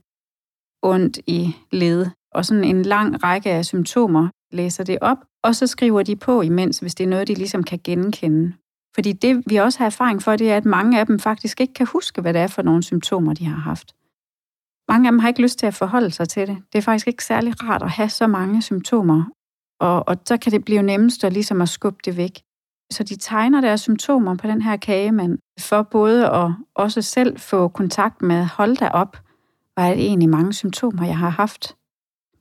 ondt 0.82 1.18
i 1.26 1.56
led, 1.72 2.06
og 2.34 2.44
sådan 2.44 2.64
en 2.64 2.82
lang 2.82 3.22
række 3.22 3.50
af 3.50 3.64
symptomer 3.64 4.28
læser 4.52 4.84
det 4.84 4.98
op, 5.00 5.18
og 5.42 5.54
så 5.54 5.66
skriver 5.66 6.02
de 6.02 6.16
på 6.16 6.42
imens, 6.42 6.78
hvis 6.78 6.94
det 6.94 7.04
er 7.04 7.08
noget, 7.08 7.28
de 7.28 7.34
ligesom 7.34 7.64
kan 7.64 7.80
genkende. 7.84 8.52
Fordi 8.94 9.12
det, 9.12 9.42
vi 9.46 9.56
også 9.56 9.78
har 9.78 9.86
erfaring 9.86 10.22
for, 10.22 10.36
det 10.36 10.50
er, 10.50 10.56
at 10.56 10.64
mange 10.64 11.00
af 11.00 11.06
dem 11.06 11.18
faktisk 11.18 11.60
ikke 11.60 11.74
kan 11.74 11.86
huske, 11.86 12.20
hvad 12.20 12.34
det 12.34 12.40
er 12.40 12.46
for 12.46 12.62
nogle 12.62 12.82
symptomer, 12.82 13.34
de 13.34 13.44
har 13.44 13.56
haft. 13.56 13.94
Mange 14.88 15.08
af 15.08 15.12
dem 15.12 15.18
har 15.18 15.28
ikke 15.28 15.42
lyst 15.42 15.58
til 15.58 15.66
at 15.66 15.74
forholde 15.74 16.10
sig 16.10 16.28
til 16.28 16.46
det. 16.48 16.56
Det 16.72 16.78
er 16.78 16.82
faktisk 16.82 17.06
ikke 17.06 17.24
særlig 17.24 17.62
rart 17.62 17.82
at 17.82 17.90
have 17.90 18.08
så 18.08 18.26
mange 18.26 18.62
symptomer, 18.62 19.24
og, 19.80 20.08
og 20.08 20.16
så 20.26 20.36
kan 20.36 20.52
det 20.52 20.64
blive 20.64 20.82
nemmest 20.82 21.24
at, 21.24 21.32
ligesom 21.32 21.60
at 21.60 21.68
skubbe 21.68 21.98
det 22.04 22.16
væk. 22.16 22.45
Så 22.92 23.04
de 23.04 23.16
tegner 23.16 23.60
deres 23.60 23.80
symptomer 23.80 24.34
på 24.36 24.46
den 24.46 24.62
her 24.62 24.76
kagemand, 24.76 25.38
for 25.60 25.82
både 25.82 26.30
at 26.30 26.52
også 26.74 27.02
selv 27.02 27.38
få 27.38 27.68
kontakt 27.68 28.22
med, 28.22 28.44
hold 28.44 28.76
da 28.76 28.88
op, 28.88 29.16
hvor 29.74 29.82
er 29.82 29.94
det 29.94 30.04
egentlig 30.04 30.28
mange 30.28 30.52
symptomer, 30.52 31.06
jeg 31.06 31.18
har 31.18 31.28
haft. 31.28 31.76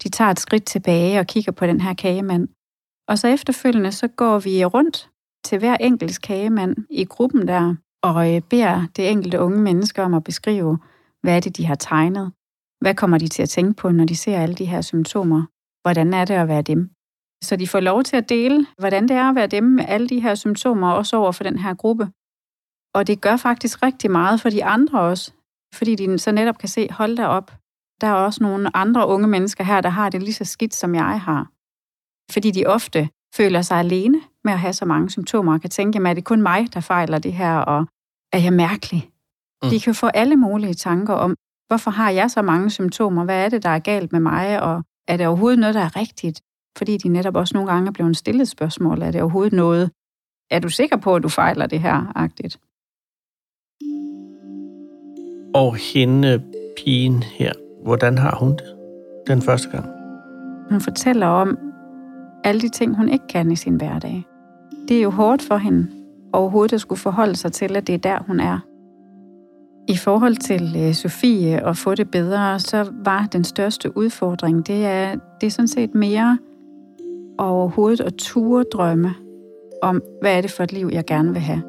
De 0.03 0.10
tager 0.10 0.31
et 0.31 0.39
skridt 0.39 0.65
tilbage 0.65 1.19
og 1.19 1.27
kigger 1.27 1.51
på 1.51 1.65
den 1.65 1.81
her 1.81 1.93
kagemand. 1.93 2.47
Og 3.08 3.19
så 3.19 3.27
efterfølgende, 3.27 3.91
så 3.91 4.08
går 4.08 4.39
vi 4.39 4.65
rundt 4.65 5.10
til 5.43 5.60
hver 5.60 5.77
enkelt 5.77 6.21
kagemand 6.21 6.75
i 6.89 7.05
gruppen 7.05 7.47
der, 7.47 7.75
og 8.03 8.36
øh, 8.36 8.41
beder 8.41 8.88
det 8.95 9.12
enkelte 9.12 9.39
unge 9.39 9.62
menneske 9.62 10.03
om 10.03 10.13
at 10.13 10.23
beskrive, 10.23 10.79
hvad 11.21 11.36
er 11.36 11.39
det, 11.39 11.58
de 11.58 11.65
har 11.65 11.75
tegnet. 11.75 12.31
Hvad 12.81 12.95
kommer 12.95 13.17
de 13.17 13.27
til 13.27 13.43
at 13.43 13.49
tænke 13.49 13.73
på, 13.73 13.91
når 13.91 14.05
de 14.05 14.15
ser 14.15 14.39
alle 14.39 14.55
de 14.55 14.65
her 14.65 14.81
symptomer? 14.81 15.43
Hvordan 15.81 16.13
er 16.13 16.25
det 16.25 16.34
at 16.34 16.47
være 16.47 16.62
dem? 16.62 16.94
Så 17.43 17.56
de 17.56 17.67
får 17.67 17.80
lov 17.80 18.04
til 18.04 18.17
at 18.17 18.30
dele, 18.30 18.67
hvordan 18.78 19.08
det 19.08 19.17
er 19.17 19.30
at 19.30 19.36
være 19.36 19.48
dem 19.48 19.63
med 19.63 19.86
alle 19.88 20.10
de 20.10 20.19
her 20.19 20.36
symptomer, 20.36 20.91
også 20.91 21.17
over 21.17 21.32
for 21.32 21.43
den 21.43 21.58
her 21.60 21.74
gruppe. 21.74 22.10
Og 22.93 23.08
det 23.08 23.21
gør 23.21 23.38
faktisk 23.38 23.84
rigtig 23.84 24.12
meget 24.12 24.41
for 24.41 24.50
de 24.50 24.65
andre 24.65 25.02
også, 25.02 25.32
fordi 25.74 25.95
de 25.95 26.19
så 26.19 26.32
netop 26.32 26.58
kan 26.58 26.69
se, 26.69 26.88
hold 26.91 27.17
da 27.17 27.28
op, 27.28 27.54
der 28.02 28.08
er 28.08 28.13
også 28.13 28.43
nogle 28.43 28.78
andre 28.78 29.08
unge 29.08 29.28
mennesker 29.28 29.63
her, 29.63 29.82
der 29.82 29.89
har 29.89 30.10
det 30.10 30.24
lige 30.24 30.34
så 30.34 30.45
skidt, 30.45 30.74
som 30.74 30.95
jeg 30.95 31.21
har. 31.21 31.52
Fordi 32.34 32.52
de 32.52 32.65
ofte 32.65 33.10
føler 33.36 33.62
sig 33.62 33.78
alene 33.78 34.21
med 34.43 34.54
at 34.54 34.60
have 34.60 34.74
så 34.74 34.86
mange 34.86 35.10
symptomer, 35.10 35.54
og 35.54 35.62
kan 35.62 35.69
tænke, 35.69 36.00
at 36.00 36.08
er 36.08 36.13
det 36.13 36.24
kun 36.26 36.41
mig, 36.41 36.74
der 36.74 36.80
fejler 36.80 37.19
det 37.19 37.34
her, 37.34 37.58
og 37.58 37.88
er 38.34 38.39
jeg 38.39 38.54
mærkelig? 38.54 39.10
Mm. 39.63 39.69
De 39.69 39.80
kan 39.80 39.95
få 39.95 40.08
alle 40.08 40.36
mulige 40.36 40.74
tanker 40.74 41.13
om, 41.13 41.36
hvorfor 41.67 41.91
har 41.91 42.10
jeg 42.10 42.32
så 42.32 42.41
mange 42.41 42.69
symptomer? 42.69 43.24
Hvad 43.24 43.45
er 43.45 43.50
det, 43.50 43.63
der 43.63 43.69
er 43.69 43.80
galt 43.80 44.12
med 44.12 44.19
mig? 44.19 44.62
Og 44.62 44.84
er 45.08 45.17
det 45.17 45.28
overhovedet 45.28 45.60
noget, 45.60 45.76
der 45.76 45.82
er 45.82 45.95
rigtigt? 45.95 46.41
Fordi 46.77 46.97
de 46.97 47.09
netop 47.09 47.35
også 47.35 47.53
nogle 47.53 47.71
gange 47.71 47.88
er 47.88 47.91
blevet 47.91 48.17
stillet 48.17 48.47
spørgsmål. 48.47 49.01
Er 49.01 49.11
det 49.11 49.21
overhovedet 49.21 49.53
noget? 49.53 49.91
Er 50.51 50.59
du 50.59 50.69
sikker 50.69 50.97
på, 50.97 51.15
at 51.15 51.23
du 51.23 51.29
fejler 51.29 51.67
det 51.67 51.79
her? 51.79 52.11
Agtigt. 52.15 52.59
Og 55.53 55.75
hende, 55.75 56.43
pigen 56.77 57.23
her, 57.23 57.51
hvordan 57.83 58.17
har 58.17 58.35
hun 58.35 58.51
det 58.51 58.75
den 59.27 59.41
første 59.41 59.69
gang? 59.69 59.85
Hun 60.69 60.81
fortæller 60.81 61.27
om 61.27 61.57
alle 62.43 62.61
de 62.61 62.69
ting, 62.69 62.95
hun 62.95 63.09
ikke 63.09 63.27
kan 63.27 63.51
i 63.51 63.55
sin 63.55 63.75
hverdag. 63.75 64.23
Det 64.88 64.97
er 64.97 65.01
jo 65.01 65.09
hårdt 65.09 65.41
for 65.41 65.57
hende 65.57 65.88
overhovedet 66.33 66.73
at 66.73 66.81
skulle 66.81 66.99
forholde 66.99 67.35
sig 67.35 67.51
til, 67.51 67.75
at 67.75 67.88
det 67.88 67.95
er 67.95 67.99
der, 67.99 68.19
hun 68.27 68.39
er. 68.39 68.59
I 69.88 69.97
forhold 69.97 70.35
til 70.35 70.75
øh, 70.77 70.93
Sofie 70.93 71.65
og 71.65 71.77
få 71.77 71.95
det 71.95 72.11
bedre, 72.11 72.59
så 72.59 72.91
var 73.05 73.27
den 73.31 73.43
største 73.43 73.97
udfordring, 73.97 74.67
det 74.67 74.85
er, 74.85 75.15
det 75.41 75.47
er 75.47 75.51
sådan 75.51 75.67
set 75.67 75.95
mere 75.95 76.38
overhovedet 77.38 78.02
at 78.02 78.13
ture 78.13 78.63
drømme 78.63 79.13
om, 79.82 80.02
hvad 80.21 80.38
er 80.38 80.41
det 80.41 80.52
for 80.52 80.63
et 80.63 80.74
liv, 80.74 80.89
jeg 80.91 81.06
gerne 81.06 81.34
vil 81.34 81.41
have. 81.41 81.63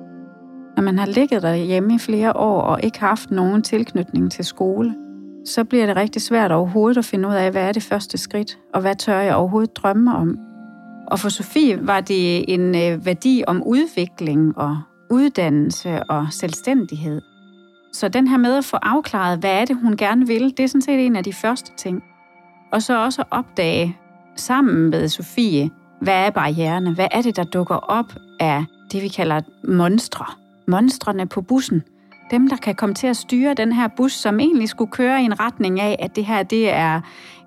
Når 0.76 0.82
man 0.82 0.98
har 0.98 1.06
ligget 1.06 1.42
derhjemme 1.42 1.94
i 1.94 1.98
flere 1.98 2.36
år 2.36 2.60
og 2.60 2.80
ikke 2.82 3.00
haft 3.00 3.30
nogen 3.30 3.62
tilknytning 3.62 4.32
til 4.32 4.44
skole, 4.44 4.94
så 5.44 5.64
bliver 5.64 5.86
det 5.86 5.96
rigtig 5.96 6.22
svært 6.22 6.52
overhovedet 6.52 6.98
at 6.98 7.04
finde 7.04 7.28
ud 7.28 7.34
af, 7.34 7.50
hvad 7.50 7.68
er 7.68 7.72
det 7.72 7.82
første 7.82 8.18
skridt, 8.18 8.58
og 8.74 8.80
hvad 8.80 8.94
tør 8.94 9.20
jeg 9.20 9.34
overhovedet 9.34 9.76
drømme 9.76 10.16
om. 10.16 10.38
Og 11.06 11.18
for 11.18 11.28
Sofie 11.28 11.86
var 11.86 12.00
det 12.00 12.54
en 12.54 12.74
øh, 12.74 13.06
værdi 13.06 13.44
om 13.46 13.62
udvikling 13.62 14.58
og 14.58 14.78
uddannelse 15.10 16.02
og 16.02 16.26
selvstændighed. 16.30 17.20
Så 17.92 18.08
den 18.08 18.28
her 18.28 18.36
med 18.36 18.54
at 18.56 18.64
få 18.64 18.76
afklaret, 18.76 19.38
hvad 19.38 19.60
er 19.60 19.64
det, 19.64 19.76
hun 19.76 19.96
gerne 19.96 20.26
vil, 20.26 20.54
det 20.56 20.60
er 20.60 20.66
sådan 20.66 20.82
set 20.82 21.06
en 21.06 21.16
af 21.16 21.24
de 21.24 21.32
første 21.32 21.72
ting. 21.76 22.02
Og 22.72 22.82
så 22.82 23.04
også 23.04 23.22
at 23.22 23.28
opdage 23.30 23.96
sammen 24.36 24.90
med 24.90 25.08
Sofie, 25.08 25.70
hvad 26.00 26.26
er 26.26 26.30
barriererne? 26.30 26.94
Hvad 26.94 27.08
er 27.10 27.22
det, 27.22 27.36
der 27.36 27.44
dukker 27.44 27.74
op 27.74 28.12
af 28.40 28.64
det, 28.92 29.02
vi 29.02 29.08
kalder 29.08 29.40
monstre? 29.68 30.24
Monstrene 30.68 31.26
på 31.26 31.40
bussen. 31.40 31.82
Dem, 32.30 32.48
der 32.48 32.56
kan 32.56 32.74
komme 32.74 32.94
til 32.94 33.06
at 33.06 33.16
styre 33.16 33.54
den 33.54 33.72
her 33.72 33.88
bus, 33.96 34.12
som 34.12 34.40
egentlig 34.40 34.68
skulle 34.68 34.90
køre 34.90 35.22
i 35.22 35.24
en 35.24 35.40
retning 35.40 35.80
af, 35.80 35.96
at 35.98 36.16
det 36.16 36.24
her 36.24 36.42
det 36.42 36.72
er 36.72 37.00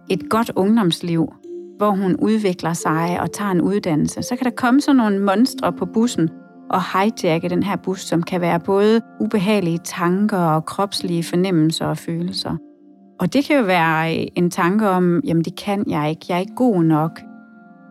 et 0.10 0.30
godt 0.30 0.52
ungdomsliv, 0.56 1.34
hvor 1.78 1.92
hun 1.92 2.16
udvikler 2.16 2.74
sig 2.74 3.22
og 3.22 3.32
tager 3.32 3.52
en 3.52 3.62
uddannelse. 3.62 4.22
Så 4.22 4.36
kan 4.36 4.46
der 4.46 4.52
komme 4.52 4.82
sådan 4.82 4.96
nogle 4.96 5.20
monstre 5.20 5.74
på 5.74 5.86
bussen 5.86 6.30
og 6.70 6.82
hijacke 6.94 7.50
den 7.50 7.64
her 7.64 7.76
bus, 7.76 8.02
som 8.02 8.24
kan 8.24 8.42
være 8.42 8.60
både 8.60 9.02
ubehagelige 9.20 9.80
tanker 9.84 10.38
og 10.38 10.66
kropslige 10.66 11.24
fornemmelser 11.24 11.86
og 11.86 11.98
følelser. 11.98 12.69
Og 13.20 13.34
det 13.34 13.46
kan 13.46 13.58
jo 13.58 13.64
være 13.64 14.18
øh, 14.18 14.28
en 14.36 14.52
tanke 14.52 14.90
om, 14.90 15.22
jamen 15.24 15.44
det 15.44 15.56
kan 15.56 15.84
jeg 15.90 16.10
ikke, 16.10 16.26
jeg 16.30 16.36
er 16.36 16.40
ikke 16.40 16.56
god 16.56 16.84
nok. 16.84 17.20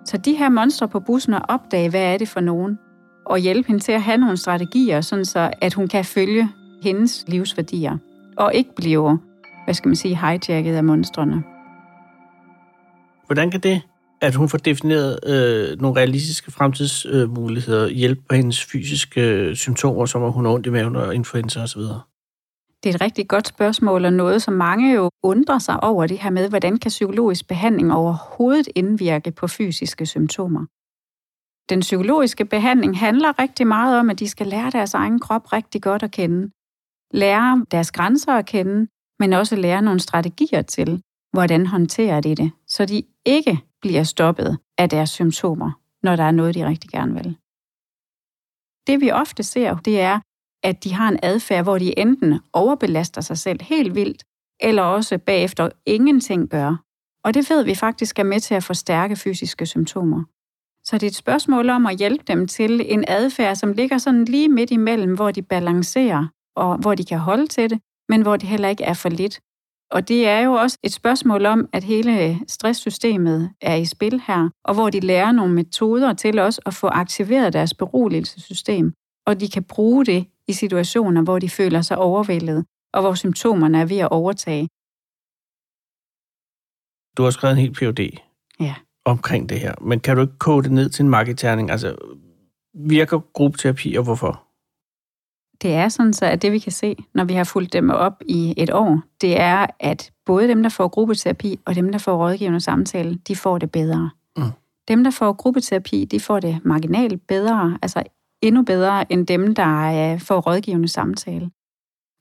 Så 0.04 0.16
de 0.16 0.34
her 0.34 0.48
monstre 0.48 0.88
på 0.88 1.00
bussen 1.00 1.34
og 1.34 1.40
opdage, 1.48 1.90
hvad 1.90 2.14
er 2.14 2.18
det 2.18 2.28
for 2.28 2.40
nogen, 2.40 2.78
og 3.26 3.38
hjælpe 3.38 3.66
hende 3.66 3.80
til 3.80 3.92
at 3.92 4.02
have 4.02 4.18
nogle 4.18 4.36
strategier, 4.36 5.00
sådan 5.00 5.24
så 5.24 5.50
at 5.60 5.74
hun 5.74 5.88
kan 5.88 6.04
følge 6.04 6.48
hendes 6.82 7.24
livsværdier, 7.26 7.96
og 8.36 8.54
ikke 8.54 8.74
blive, 8.76 9.18
hvad 9.64 9.74
skal 9.74 9.88
man 9.88 9.96
sige, 9.96 10.16
hijacket 10.16 10.74
af 10.74 10.84
monstrene. 10.84 11.42
Hvordan 13.26 13.50
kan 13.50 13.60
det, 13.60 13.82
at 14.20 14.34
hun 14.34 14.48
får 14.48 14.58
defineret 14.58 15.18
øh, 15.26 15.80
nogle 15.80 15.96
realistiske 15.96 16.50
fremtidsmuligheder, 16.50 17.84
øh, 17.84 17.90
hjælpe 17.90 18.20
på 18.28 18.34
hendes 18.34 18.64
fysiske 18.64 19.20
øh, 19.20 19.56
symptomer, 19.56 20.06
som 20.06 20.24
at 20.24 20.32
hun 20.32 20.44
har 20.44 20.52
ondt 20.52 20.66
i 20.66 20.70
maven 20.70 20.96
og 20.96 21.14
influenza 21.14 21.62
osv.? 21.62 21.80
Det 22.82 22.90
er 22.90 22.94
et 22.94 23.00
rigtig 23.00 23.28
godt 23.28 23.48
spørgsmål, 23.48 24.04
og 24.04 24.12
noget, 24.12 24.42
som 24.42 24.54
mange 24.54 24.94
jo 24.94 25.10
undrer 25.22 25.58
sig 25.58 25.82
over 25.82 26.06
det 26.06 26.18
her 26.18 26.30
med, 26.30 26.48
hvordan 26.48 26.76
kan 26.78 26.88
psykologisk 26.88 27.48
behandling 27.48 27.92
overhovedet 27.92 28.68
indvirke 28.74 29.30
på 29.30 29.46
fysiske 29.46 30.06
symptomer. 30.06 30.66
Den 31.72 31.80
psykologiske 31.80 32.44
behandling 32.44 32.98
handler 32.98 33.38
rigtig 33.38 33.66
meget 33.66 33.98
om, 33.98 34.10
at 34.10 34.18
de 34.18 34.28
skal 34.28 34.46
lære 34.46 34.70
deres 34.70 34.94
egen 34.94 35.18
krop 35.20 35.52
rigtig 35.52 35.82
godt 35.82 36.02
at 36.02 36.10
kende. 36.10 36.50
Lære 37.10 37.66
deres 37.70 37.92
grænser 37.92 38.32
at 38.32 38.46
kende, 38.46 38.88
men 39.18 39.32
også 39.32 39.56
lære 39.56 39.82
nogle 39.82 40.00
strategier 40.00 40.62
til, 40.62 41.02
hvordan 41.32 41.66
håndterer 41.66 42.20
de 42.20 42.34
det, 42.34 42.50
så 42.66 42.84
de 42.84 43.02
ikke 43.26 43.60
bliver 43.80 44.02
stoppet 44.02 44.58
af 44.78 44.88
deres 44.88 45.10
symptomer, 45.10 45.70
når 46.02 46.16
der 46.16 46.24
er 46.24 46.30
noget, 46.30 46.54
de 46.54 46.66
rigtig 46.66 46.90
gerne 46.90 47.14
vil. 47.14 47.36
Det 48.86 49.00
vi 49.00 49.10
ofte 49.10 49.42
ser, 49.42 49.76
det 49.76 50.00
er, 50.00 50.20
at 50.62 50.84
de 50.84 50.94
har 50.94 51.08
en 51.08 51.18
adfærd, 51.22 51.64
hvor 51.64 51.78
de 51.78 51.98
enten 51.98 52.40
overbelaster 52.52 53.20
sig 53.20 53.38
selv 53.38 53.62
helt 53.62 53.94
vildt, 53.94 54.24
eller 54.60 54.82
også 54.82 55.18
bagefter 55.18 55.68
ingenting 55.86 56.48
gør. 56.48 56.76
Og 57.24 57.34
det 57.34 57.50
ved 57.50 57.64
vi 57.64 57.74
faktisk 57.74 58.18
er 58.18 58.22
med 58.22 58.40
til 58.40 58.54
at 58.54 58.64
forstærke 58.64 59.16
fysiske 59.16 59.66
symptomer. 59.66 60.24
Så 60.84 60.96
det 60.96 61.02
er 61.02 61.10
et 61.10 61.14
spørgsmål 61.14 61.70
om 61.70 61.86
at 61.86 61.98
hjælpe 61.98 62.24
dem 62.28 62.46
til 62.46 62.92
en 62.92 63.04
adfærd, 63.08 63.56
som 63.56 63.72
ligger 63.72 63.98
sådan 63.98 64.24
lige 64.24 64.48
midt 64.48 64.70
imellem, 64.70 65.14
hvor 65.14 65.30
de 65.30 65.42
balancerer, 65.42 66.26
og 66.56 66.76
hvor 66.76 66.94
de 66.94 67.04
kan 67.04 67.18
holde 67.18 67.46
til 67.46 67.70
det, 67.70 67.80
men 68.08 68.22
hvor 68.22 68.36
det 68.36 68.48
heller 68.48 68.68
ikke 68.68 68.84
er 68.84 68.94
for 68.94 69.08
lidt. 69.08 69.40
Og 69.90 70.08
det 70.08 70.28
er 70.28 70.40
jo 70.40 70.52
også 70.52 70.78
et 70.82 70.92
spørgsmål 70.92 71.46
om, 71.46 71.68
at 71.72 71.84
hele 71.84 72.40
stresssystemet 72.48 73.50
er 73.60 73.74
i 73.74 73.84
spil 73.84 74.22
her, 74.26 74.48
og 74.64 74.74
hvor 74.74 74.90
de 74.90 75.00
lærer 75.00 75.32
nogle 75.32 75.54
metoder 75.54 76.12
til 76.12 76.38
også 76.38 76.60
at 76.66 76.74
få 76.74 76.86
aktiveret 76.86 77.52
deres 77.52 77.74
beroligelsessystem, 77.74 78.92
og 79.26 79.40
de 79.40 79.48
kan 79.48 79.64
bruge 79.64 80.06
det 80.06 80.26
i 80.48 80.52
situationer, 80.52 81.22
hvor 81.22 81.38
de 81.38 81.50
føler 81.50 81.82
sig 81.82 81.98
overvældet, 81.98 82.64
og 82.92 83.00
hvor 83.00 83.14
symptomerne 83.14 83.80
er 83.80 83.84
ved 83.84 83.98
at 83.98 84.08
overtage. 84.10 84.68
Du 87.16 87.22
har 87.22 87.30
skrevet 87.30 87.52
en 87.52 87.60
helt 87.60 87.76
PhD 87.76 88.18
ja. 88.60 88.74
omkring 89.04 89.48
det 89.48 89.60
her, 89.60 89.74
men 89.80 90.00
kan 90.00 90.16
du 90.16 90.22
ikke 90.22 90.38
kode 90.38 90.62
det 90.62 90.72
ned 90.72 90.88
til 90.90 91.02
en 91.02 91.08
markedterning? 91.08 91.70
Altså, 91.70 91.96
virker 92.74 93.18
gruppeterapi, 93.32 93.94
og 93.94 94.04
hvorfor? 94.04 94.44
Det 95.62 95.74
er 95.74 95.88
sådan 95.88 96.12
så, 96.12 96.26
at 96.26 96.42
det 96.42 96.52
vi 96.52 96.58
kan 96.58 96.72
se, 96.72 96.96
når 97.14 97.24
vi 97.24 97.34
har 97.34 97.44
fulgt 97.44 97.72
dem 97.72 97.90
op 97.90 98.22
i 98.26 98.54
et 98.56 98.70
år, 98.70 99.02
det 99.20 99.40
er, 99.40 99.66
at 99.80 100.12
både 100.26 100.48
dem, 100.48 100.62
der 100.62 100.70
får 100.70 100.88
gruppeterapi, 100.88 101.60
og 101.64 101.74
dem, 101.74 101.92
der 101.92 101.98
får 101.98 102.16
rådgivende 102.16 102.60
samtale, 102.60 103.18
de 103.28 103.36
får 103.36 103.58
det 103.58 103.72
bedre. 103.72 104.10
Mm. 104.36 104.42
Dem, 104.88 105.04
der 105.04 105.10
får 105.10 105.32
gruppeterapi, 105.32 106.04
de 106.04 106.20
får 106.20 106.40
det 106.40 106.60
marginalt 106.64 107.26
bedre, 107.26 107.78
altså 107.82 108.02
endnu 108.42 108.62
bedre 108.62 109.12
end 109.12 109.26
dem, 109.26 109.54
der 109.54 110.12
øh, 110.12 110.20
får 110.20 110.40
rådgivende 110.40 110.88
samtale. 110.88 111.50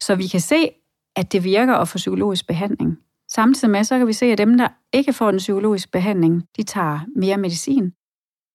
Så 0.03 0.15
vi 0.15 0.27
kan 0.27 0.41
se, 0.41 0.69
at 1.15 1.31
det 1.33 1.43
virker 1.43 1.73
at 1.73 1.87
få 1.87 1.97
psykologisk 1.97 2.47
behandling. 2.47 2.97
Samtidig 3.31 3.71
med, 3.71 3.83
så 3.83 3.97
kan 3.97 4.07
vi 4.07 4.13
se, 4.13 4.25
at 4.25 4.37
dem, 4.37 4.57
der 4.57 4.67
ikke 4.93 5.13
får 5.13 5.31
den 5.31 5.37
psykologiske 5.37 5.91
behandling, 5.91 6.43
de 6.57 6.63
tager 6.63 6.99
mere 7.15 7.37
medicin. 7.37 7.91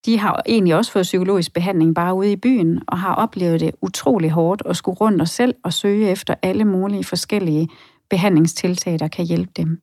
De 0.06 0.18
har 0.18 0.42
egentlig 0.46 0.76
også 0.76 0.92
fået 0.92 1.02
psykologisk 1.02 1.54
behandling 1.54 1.94
bare 1.94 2.14
ude 2.14 2.32
i 2.32 2.36
byen, 2.36 2.82
og 2.88 2.98
har 2.98 3.14
oplevet 3.14 3.60
det 3.60 3.74
utrolig 3.82 4.30
hårdt 4.30 4.62
at 4.66 4.76
skulle 4.76 4.96
rundt 4.96 5.20
og 5.20 5.28
selv 5.28 5.54
og 5.64 5.72
søge 5.72 6.10
efter 6.10 6.34
alle 6.42 6.64
mulige 6.64 7.04
forskellige 7.04 7.68
behandlingstiltag, 8.10 8.98
der 8.98 9.08
kan 9.08 9.24
hjælpe 9.24 9.52
dem. 9.56 9.80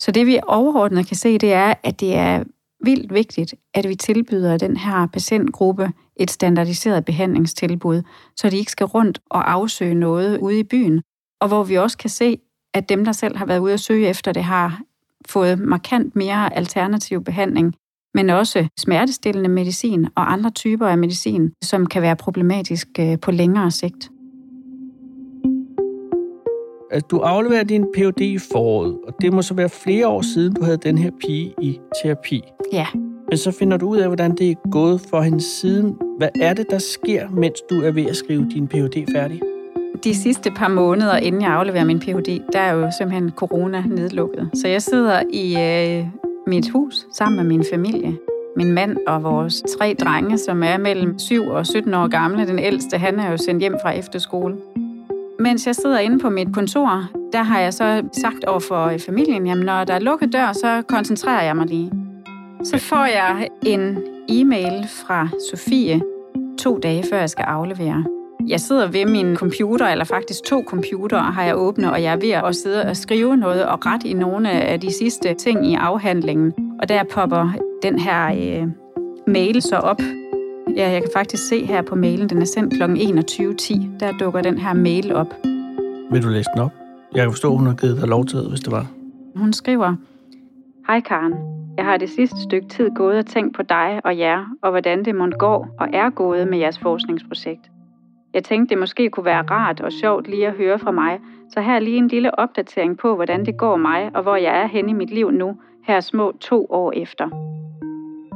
Så 0.00 0.10
det 0.10 0.26
vi 0.26 0.38
overordnet 0.46 1.06
kan 1.06 1.16
se, 1.16 1.38
det 1.38 1.52
er, 1.52 1.74
at 1.82 2.00
det 2.00 2.16
er 2.16 2.44
vildt 2.84 3.14
vigtigt, 3.14 3.54
at 3.74 3.88
vi 3.88 3.94
tilbyder 3.94 4.58
den 4.58 4.76
her 4.76 5.06
patientgruppe 5.06 5.92
et 6.18 6.30
standardiseret 6.30 7.04
behandlingstilbud, 7.04 8.02
så 8.36 8.50
de 8.50 8.56
ikke 8.56 8.72
skal 8.72 8.86
rundt 8.86 9.20
og 9.30 9.52
afsøge 9.52 9.94
noget 9.94 10.38
ude 10.38 10.58
i 10.58 10.62
byen. 10.62 11.02
Og 11.40 11.48
hvor 11.48 11.64
vi 11.64 11.74
også 11.74 11.98
kan 11.98 12.10
se, 12.10 12.38
at 12.74 12.88
dem, 12.88 13.04
der 13.04 13.12
selv 13.12 13.36
har 13.36 13.46
været 13.46 13.58
ude 13.58 13.72
at 13.72 13.80
søge 13.80 14.08
efter 14.08 14.32
det, 14.32 14.44
har 14.44 14.80
fået 15.26 15.58
markant 15.58 16.16
mere 16.16 16.56
alternativ 16.56 17.24
behandling, 17.24 17.74
men 18.14 18.30
også 18.30 18.68
smertestillende 18.78 19.48
medicin 19.48 20.04
og 20.16 20.32
andre 20.32 20.50
typer 20.50 20.88
af 20.88 20.98
medicin, 20.98 21.52
som 21.64 21.86
kan 21.86 22.02
være 22.02 22.16
problematisk 22.16 22.88
øh, 22.98 23.20
på 23.20 23.30
længere 23.30 23.70
sigt. 23.70 24.10
Altså, 26.90 27.06
du 27.10 27.18
afleverer 27.18 27.64
din 27.64 27.84
Ph.D. 27.94 28.20
i 28.20 28.38
foråret, 28.38 28.96
og 29.06 29.14
det 29.20 29.32
må 29.32 29.42
så 29.42 29.54
være 29.54 29.68
flere 29.68 30.08
år 30.08 30.22
siden, 30.22 30.54
du 30.54 30.64
havde 30.64 30.76
den 30.76 30.98
her 30.98 31.10
pige 31.20 31.54
i 31.62 31.80
terapi. 32.02 32.42
Ja. 32.72 32.86
Men 33.28 33.38
så 33.38 33.50
finder 33.50 33.76
du 33.76 33.88
ud 33.88 33.98
af, 33.98 34.06
hvordan 34.06 34.36
det 34.36 34.50
er 34.50 34.54
gået 34.70 35.00
for 35.10 35.20
hende 35.20 35.40
siden. 35.40 35.96
Hvad 36.18 36.28
er 36.40 36.54
det, 36.54 36.66
der 36.70 36.78
sker, 36.78 37.28
mens 37.30 37.60
du 37.70 37.74
er 37.80 37.90
ved 37.90 38.04
at 38.04 38.16
skrive 38.16 38.48
din 38.54 38.68
Ph.D. 38.68 39.12
færdig? 39.14 39.40
De 40.04 40.14
sidste 40.14 40.50
par 40.50 40.68
måneder, 40.68 41.16
inden 41.16 41.42
jeg 41.42 41.50
afleverer 41.50 41.84
min 41.84 42.00
Ph.D., 42.00 42.40
der 42.52 42.58
er 42.58 42.72
jo 42.72 42.90
simpelthen 42.98 43.30
corona 43.30 43.84
nedlukket. 43.86 44.50
Så 44.54 44.68
jeg 44.68 44.82
sidder 44.82 45.22
i 45.32 45.56
øh, 45.56 46.06
mit 46.46 46.70
hus 46.70 47.06
sammen 47.14 47.36
med 47.36 47.56
min 47.56 47.64
familie. 47.72 48.16
Min 48.56 48.72
mand 48.72 48.96
og 49.06 49.22
vores 49.22 49.62
tre 49.78 49.96
drenge, 50.00 50.38
som 50.38 50.62
er 50.62 50.76
mellem 50.76 51.18
7 51.18 51.42
og 51.42 51.66
17 51.66 51.94
år 51.94 52.08
gamle. 52.08 52.46
Den 52.46 52.58
ældste, 52.58 52.98
han 52.98 53.20
er 53.20 53.30
jo 53.30 53.36
sendt 53.36 53.60
hjem 53.60 53.74
fra 53.82 53.90
efterskole. 53.90 54.56
Mens 55.40 55.66
jeg 55.66 55.74
sidder 55.74 55.98
inde 55.98 56.18
på 56.18 56.30
mit 56.30 56.48
kontor, 56.54 57.04
der 57.32 57.42
har 57.42 57.60
jeg 57.60 57.74
så 57.74 58.02
sagt 58.12 58.44
over 58.44 58.60
for 58.60 58.92
familien, 59.06 59.46
jamen 59.46 59.64
når 59.64 59.84
der 59.84 59.94
er 59.94 59.98
lukket 59.98 60.32
dør, 60.32 60.52
så 60.52 60.82
koncentrerer 60.88 61.42
jeg 61.42 61.56
mig 61.56 61.66
lige. 61.66 61.92
Så 62.64 62.78
får 62.78 63.04
jeg 63.04 63.48
en 63.66 63.98
e-mail 64.28 64.88
fra 64.88 65.28
Sofie 65.50 66.02
to 66.58 66.78
dage 66.78 67.04
før 67.10 67.18
jeg 67.18 67.30
skal 67.30 67.42
aflevere. 67.42 68.04
Jeg 68.48 68.60
sidder 68.60 68.86
ved 68.86 69.06
min 69.06 69.36
computer, 69.36 69.86
eller 69.86 70.04
faktisk 70.04 70.44
to 70.44 70.64
computere 70.66 71.32
har 71.32 71.44
jeg 71.44 71.56
åbnet, 71.56 71.90
og 71.90 72.02
jeg 72.02 72.12
er 72.12 72.16
ved 72.16 72.30
at 72.30 72.56
sidde 72.56 72.86
og 72.86 72.96
skrive 72.96 73.36
noget 73.36 73.66
og 73.66 73.86
ret 73.86 74.04
i 74.04 74.12
nogle 74.12 74.50
af 74.50 74.80
de 74.80 74.92
sidste 74.92 75.34
ting 75.34 75.66
i 75.66 75.74
afhandlingen. 75.74 76.52
Og 76.82 76.88
der 76.88 77.02
popper 77.10 77.50
den 77.82 77.98
her 77.98 78.26
øh, 78.26 78.68
mail 79.26 79.62
så 79.62 79.76
op. 79.76 80.00
Ja, 80.76 80.90
jeg 80.90 81.02
kan 81.02 81.10
faktisk 81.14 81.48
se 81.48 81.64
her 81.64 81.82
på 81.82 81.94
mailen, 81.94 82.28
den 82.28 82.42
er 82.42 82.46
sendt 82.46 82.74
kl. 82.74 82.82
21.10. 82.82 83.98
Der 84.00 84.12
dukker 84.20 84.40
den 84.42 84.58
her 84.58 84.72
mail 84.72 85.14
op. 85.14 85.34
Vil 86.10 86.22
du 86.22 86.28
læse 86.28 86.50
den 86.54 86.62
op? 86.62 86.72
Jeg 87.14 87.22
kan 87.22 87.32
forstå, 87.32 87.56
hun 87.56 87.66
har 87.66 87.74
givet 87.74 87.96
dig 88.00 88.08
lov 88.08 88.26
til 88.26 88.48
hvis 88.48 88.60
det 88.60 88.72
var. 88.72 88.86
Hun 89.36 89.52
skriver, 89.52 89.94
Hej 90.86 91.00
Karen, 91.00 91.34
jeg 91.76 91.84
har 91.84 91.96
det 91.96 92.10
sidste 92.10 92.36
stykke 92.42 92.68
tid 92.68 92.90
gået 92.94 93.18
og 93.18 93.26
tænkt 93.26 93.56
på 93.56 93.62
dig 93.62 94.00
og 94.04 94.18
jer, 94.18 94.44
og 94.62 94.70
hvordan 94.70 95.04
det 95.04 95.14
måtte 95.14 95.36
gå 95.38 95.66
og 95.78 95.88
er 95.92 96.10
gået 96.10 96.48
med 96.48 96.58
jeres 96.58 96.78
forskningsprojekt. 96.78 97.70
Jeg 98.34 98.44
tænkte, 98.44 98.70
det 98.74 98.78
måske 98.78 99.10
kunne 99.10 99.24
være 99.24 99.42
rart 99.42 99.80
og 99.80 99.92
sjovt 99.92 100.28
lige 100.28 100.46
at 100.46 100.52
høre 100.52 100.78
fra 100.78 100.90
mig, 100.90 101.20
så 101.50 101.60
her 101.60 101.74
er 101.74 101.80
lige 101.80 101.96
en 101.96 102.08
lille 102.08 102.38
opdatering 102.38 102.98
på, 102.98 103.14
hvordan 103.14 103.46
det 103.46 103.56
går 103.56 103.76
mig, 103.76 104.10
og 104.14 104.22
hvor 104.22 104.36
jeg 104.36 104.62
er 104.62 104.66
henne 104.66 104.90
i 104.90 104.94
mit 104.94 105.10
liv 105.10 105.30
nu, 105.30 105.56
her 105.84 106.00
små 106.00 106.32
to 106.40 106.66
år 106.70 106.92
efter. 106.96 107.57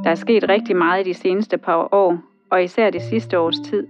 Der 0.03 0.09
er 0.09 0.15
sket 0.15 0.49
rigtig 0.49 0.75
meget 0.75 1.07
i 1.07 1.09
de 1.09 1.13
seneste 1.13 1.57
par 1.57 1.87
år, 1.91 2.17
og 2.49 2.63
især 2.63 2.89
det 2.89 3.01
sidste 3.01 3.39
års 3.39 3.59
tid. 3.59 3.87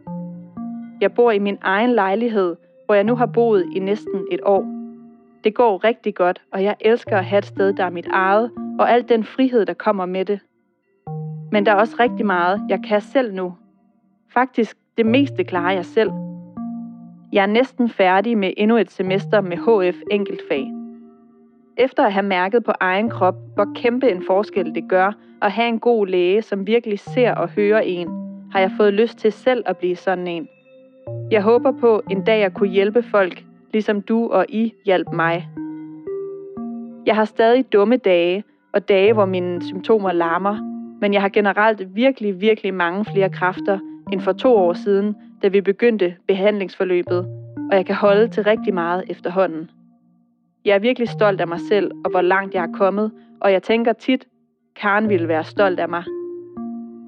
Jeg 1.01 1.13
bor 1.13 1.31
i 1.31 1.39
min 1.39 1.57
egen 1.61 1.89
lejlighed, 1.89 2.55
hvor 2.85 2.95
jeg 2.95 3.03
nu 3.03 3.15
har 3.15 3.25
boet 3.25 3.65
i 3.75 3.79
næsten 3.79 4.27
et 4.31 4.39
år. 4.43 4.65
Det 5.43 5.55
går 5.55 5.83
rigtig 5.83 6.15
godt, 6.15 6.41
og 6.51 6.63
jeg 6.63 6.75
elsker 6.79 7.17
at 7.17 7.25
have 7.25 7.37
et 7.37 7.45
sted, 7.45 7.73
der 7.73 7.83
er 7.83 7.89
mit 7.89 8.07
eget, 8.07 8.51
og 8.79 8.91
al 8.91 9.09
den 9.09 9.23
frihed, 9.23 9.65
der 9.65 9.73
kommer 9.73 10.05
med 10.05 10.25
det. 10.25 10.39
Men 11.51 11.65
der 11.65 11.71
er 11.71 11.75
også 11.75 11.95
rigtig 11.99 12.25
meget, 12.25 12.61
jeg 12.69 12.79
kan 12.87 13.01
selv 13.01 13.33
nu. 13.33 13.53
Faktisk 14.33 14.77
det 14.97 15.05
meste 15.05 15.43
klarer 15.43 15.73
jeg 15.73 15.85
selv. 15.85 16.11
Jeg 17.31 17.41
er 17.41 17.47
næsten 17.47 17.89
færdig 17.89 18.37
med 18.37 18.53
endnu 18.57 18.77
et 18.77 18.91
semester 18.91 19.41
med 19.41 19.57
HF 19.57 19.97
enkeltfag. 20.11 20.82
Efter 21.77 22.05
at 22.05 22.13
have 22.13 22.25
mærket 22.25 22.63
på 22.63 22.71
egen 22.79 23.09
krop, 23.09 23.35
hvor 23.55 23.67
kæmpe 23.75 24.11
en 24.11 24.23
forskel 24.27 24.75
det 24.75 24.89
gør 24.89 25.11
at 25.41 25.51
have 25.51 25.67
en 25.67 25.79
god 25.79 26.07
læge, 26.07 26.41
som 26.41 26.67
virkelig 26.67 26.99
ser 26.99 27.35
og 27.35 27.49
hører 27.49 27.79
en, 27.79 28.07
har 28.51 28.59
jeg 28.59 28.71
fået 28.77 28.93
lyst 28.93 29.17
til 29.17 29.31
selv 29.31 29.63
at 29.65 29.77
blive 29.77 29.95
sådan 29.95 30.27
en. 30.27 30.47
Jeg 31.31 31.41
håber 31.41 31.71
på 31.71 32.01
en 32.09 32.23
dag 32.23 32.43
at 32.43 32.53
kunne 32.53 32.69
hjælpe 32.69 33.03
folk, 33.03 33.43
ligesom 33.73 34.01
du 34.01 34.27
og 34.27 34.45
I 34.49 34.73
hjalp 34.85 35.07
mig. 35.13 35.47
Jeg 37.05 37.15
har 37.15 37.25
stadig 37.25 37.73
dumme 37.73 37.97
dage, 37.97 38.43
og 38.73 38.89
dage, 38.89 39.13
hvor 39.13 39.25
mine 39.25 39.61
symptomer 39.63 40.11
larmer, 40.11 40.57
men 41.01 41.13
jeg 41.13 41.21
har 41.21 41.29
generelt 41.29 41.95
virkelig, 41.95 42.41
virkelig 42.41 42.73
mange 42.73 43.05
flere 43.05 43.29
kræfter 43.29 43.79
end 44.11 44.21
for 44.21 44.33
to 44.33 44.55
år 44.55 44.73
siden, 44.73 45.15
da 45.41 45.47
vi 45.47 45.61
begyndte 45.61 46.15
behandlingsforløbet, 46.27 47.27
og 47.71 47.77
jeg 47.77 47.85
kan 47.85 47.95
holde 47.95 48.27
til 48.27 48.43
rigtig 48.43 48.73
meget 48.73 49.03
efterhånden. 49.09 49.69
Jeg 50.65 50.75
er 50.75 50.79
virkelig 50.79 51.09
stolt 51.09 51.41
af 51.41 51.47
mig 51.47 51.59
selv 51.59 51.91
og 52.05 52.11
hvor 52.11 52.21
langt 52.21 52.53
jeg 52.53 52.63
er 52.63 52.71
kommet, 52.73 53.11
og 53.41 53.51
jeg 53.51 53.63
tænker 53.63 53.93
tit, 53.93 54.27
Karen 54.75 55.09
ville 55.09 55.27
være 55.27 55.43
stolt 55.43 55.79
af 55.79 55.89
mig. 55.89 56.03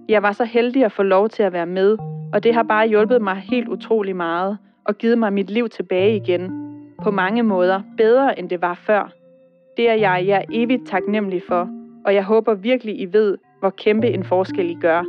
Jeg 0.10 0.24
var 0.24 0.32
så 0.32 0.46
heldig 0.46 0.86
at 0.86 0.91
få 0.91 1.04
lov 1.04 1.30
til 1.30 1.44
at 1.44 1.54
være 1.54 1.65
med, 1.65 1.98
og 2.34 2.44
det 2.44 2.54
har 2.54 2.63
bare 2.63 2.88
hjulpet 2.88 3.22
mig 3.22 3.36
helt 3.36 3.68
utrolig 3.68 4.15
meget 4.15 4.58
og 4.84 4.98
givet 4.98 5.18
mig 5.18 5.34
mit 5.34 5.50
liv 5.50 5.70
tilbage 5.70 6.15
igen. 6.15 6.52
På 7.04 7.12
mange 7.12 7.44
måder 7.44 7.82
bedre 7.98 8.39
end 8.39 8.50
det 8.50 8.62
var 8.62 8.74
før. 8.74 9.12
Det 9.78 9.89
er 9.89 9.94
jeg, 9.94 10.24
jeg 10.28 10.38
er 10.38 10.46
evigt 10.52 10.88
taknemmelig 10.88 11.41
for, 11.48 11.70
og 12.06 12.13
jeg 12.13 12.24
håber 12.24 12.54
virkelig, 12.54 13.02
I 13.02 13.13
ved, 13.13 13.38
hvor 13.60 13.70
kæmpe 13.70 14.08
en 14.08 14.24
forskel 14.24 14.70
I 14.70 14.78
gør. 14.82 15.04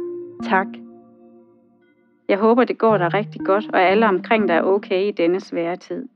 Tak. 0.48 0.66
Jeg 2.28 2.38
håber, 2.38 2.64
det 2.64 2.78
går 2.78 2.98
dig 2.98 3.14
rigtig 3.14 3.40
godt, 3.40 3.70
og 3.72 3.82
alle 3.82 4.06
omkring 4.06 4.48
dig 4.48 4.54
er 4.54 4.62
okay 4.62 5.02
i 5.02 5.10
denne 5.10 5.40
svære 5.40 5.76
tid. 5.76 6.08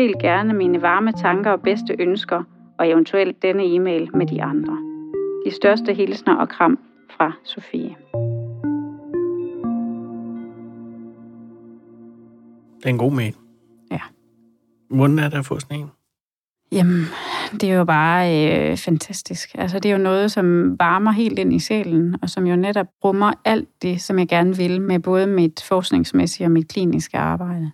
Del 0.00 0.14
gerne 0.20 0.52
mine 0.52 0.82
varme 0.82 1.12
tanker 1.12 1.50
og 1.50 1.62
bedste 1.62 1.96
ønsker, 1.98 2.42
og 2.78 2.90
eventuelt 2.90 3.42
denne 3.42 3.64
e-mail 3.74 4.16
med 4.16 4.26
de 4.26 4.42
andre. 4.42 4.78
De 5.46 5.54
største 5.54 5.94
hilsner 5.94 6.34
og 6.34 6.48
kram 6.48 6.78
fra 7.10 7.32
Sofie. 7.44 7.96
Det 12.76 12.84
er 12.84 12.88
en 12.88 12.98
god 12.98 13.12
mail. 13.12 13.34
Ja. 13.90 14.00
Hvordan 14.90 15.18
er 15.18 15.28
det 15.28 15.38
at 15.38 15.46
få 15.46 15.60
sådan 15.60 15.80
en? 15.80 15.90
Jamen, 16.72 17.04
det 17.52 17.70
er 17.70 17.74
jo 17.74 17.84
bare 17.84 18.50
øh, 18.70 18.76
fantastisk. 18.76 19.50
Altså, 19.54 19.78
det 19.78 19.88
er 19.88 19.92
jo 19.92 20.02
noget, 20.02 20.32
som 20.32 20.76
varmer 20.78 21.10
helt 21.10 21.38
ind 21.38 21.52
i 21.52 21.58
sjælen, 21.58 22.16
og 22.22 22.30
som 22.30 22.46
jo 22.46 22.56
netop 22.56 22.86
rummer 23.04 23.32
alt 23.44 23.68
det, 23.82 24.00
som 24.00 24.18
jeg 24.18 24.28
gerne 24.28 24.56
vil 24.56 24.80
med 24.80 25.00
både 25.00 25.26
mit 25.26 25.64
forskningsmæssige 25.68 26.46
og 26.46 26.50
mit 26.50 26.68
kliniske 26.68 27.18
arbejde. 27.18 27.70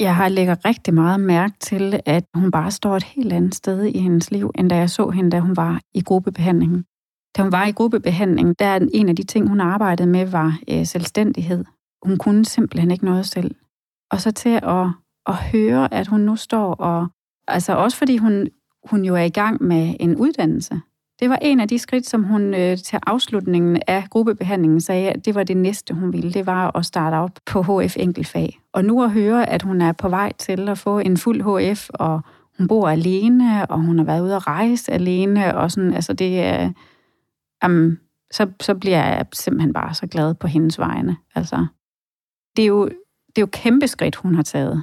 Jeg 0.00 0.16
har 0.16 0.28
lægger 0.28 0.64
rigtig 0.64 0.94
meget 0.94 1.20
mærke 1.20 1.54
til, 1.60 2.00
at 2.06 2.24
hun 2.34 2.50
bare 2.50 2.70
står 2.70 2.96
et 2.96 3.02
helt 3.02 3.32
andet 3.32 3.54
sted 3.54 3.84
i 3.84 3.98
hendes 3.98 4.30
liv, 4.30 4.50
end 4.54 4.70
da 4.70 4.76
jeg 4.76 4.90
så 4.90 5.10
hende, 5.10 5.30
da 5.30 5.40
hun 5.40 5.56
var 5.56 5.80
i 5.94 6.00
gruppebehandlingen. 6.00 6.84
Da 7.36 7.42
hun 7.42 7.52
var 7.52 7.66
i 7.66 7.70
gruppebehandling, 7.70 8.58
der 8.58 8.66
er 8.66 8.88
en 8.94 9.08
af 9.08 9.16
de 9.16 9.22
ting, 9.22 9.48
hun 9.48 9.60
arbejdede 9.60 10.08
med, 10.08 10.26
var 10.26 10.58
øh, 10.70 10.86
selvstændighed. 10.86 11.64
Hun 12.02 12.18
kunne 12.18 12.44
simpelthen 12.44 12.90
ikke 12.90 13.04
noget 13.04 13.26
selv. 13.26 13.54
Og 14.10 14.20
så 14.20 14.30
til 14.30 14.60
at, 14.62 14.86
at 15.26 15.34
høre, 15.34 15.94
at 15.94 16.06
hun 16.06 16.20
nu 16.20 16.36
står 16.36 16.74
og... 16.74 17.08
Altså 17.48 17.76
også 17.76 17.96
fordi 17.96 18.16
hun, 18.16 18.48
hun 18.90 19.04
jo 19.04 19.14
er 19.14 19.22
i 19.22 19.30
gang 19.30 19.62
med 19.62 19.94
en 20.00 20.16
uddannelse. 20.16 20.80
Det 21.20 21.30
var 21.30 21.38
en 21.42 21.60
af 21.60 21.68
de 21.68 21.78
skridt, 21.78 22.06
som 22.06 22.24
hun 22.24 22.54
øh, 22.54 22.78
til 22.78 22.98
afslutningen 23.06 23.82
af 23.86 24.04
gruppebehandlingen 24.10 24.80
sagde, 24.80 25.10
at 25.10 25.24
det 25.24 25.34
var 25.34 25.44
det 25.44 25.56
næste, 25.56 25.94
hun 25.94 26.12
ville. 26.12 26.32
Det 26.32 26.46
var 26.46 26.76
at 26.76 26.86
starte 26.86 27.14
op 27.14 27.30
på 27.46 27.62
HF 27.62 27.96
enkeltfag. 27.96 28.60
Og 28.72 28.84
nu 28.84 29.02
at 29.02 29.10
høre, 29.10 29.50
at 29.50 29.62
hun 29.62 29.80
er 29.82 29.92
på 29.92 30.08
vej 30.08 30.32
til 30.38 30.68
at 30.68 30.78
få 30.78 30.98
en 30.98 31.16
fuld 31.16 31.72
HF, 31.72 31.90
og 31.94 32.20
hun 32.58 32.68
bor 32.68 32.88
alene, 32.88 33.66
og 33.70 33.80
hun 33.80 33.98
har 33.98 34.04
været 34.04 34.22
ude 34.22 34.36
at 34.36 34.46
rejse 34.46 34.92
alene, 34.92 35.56
og 35.56 35.70
sådan, 35.70 35.94
altså 35.94 36.12
det 36.12 36.40
er... 36.40 36.72
Um, 37.66 37.98
så, 38.32 38.50
så 38.60 38.74
bliver 38.74 38.96
jeg 38.96 39.26
simpelthen 39.32 39.72
bare 39.72 39.94
så 39.94 40.06
glad 40.06 40.34
på 40.34 40.46
hendes 40.46 40.78
vegne. 40.78 41.16
Altså, 41.34 41.66
det 42.56 42.62
er 42.62 42.66
jo, 42.66 42.84
det 43.28 43.38
er 43.38 43.42
jo 43.42 43.48
kæmpe 43.52 43.86
skridt, 43.86 44.16
hun 44.16 44.34
har 44.34 44.42
taget. 44.42 44.82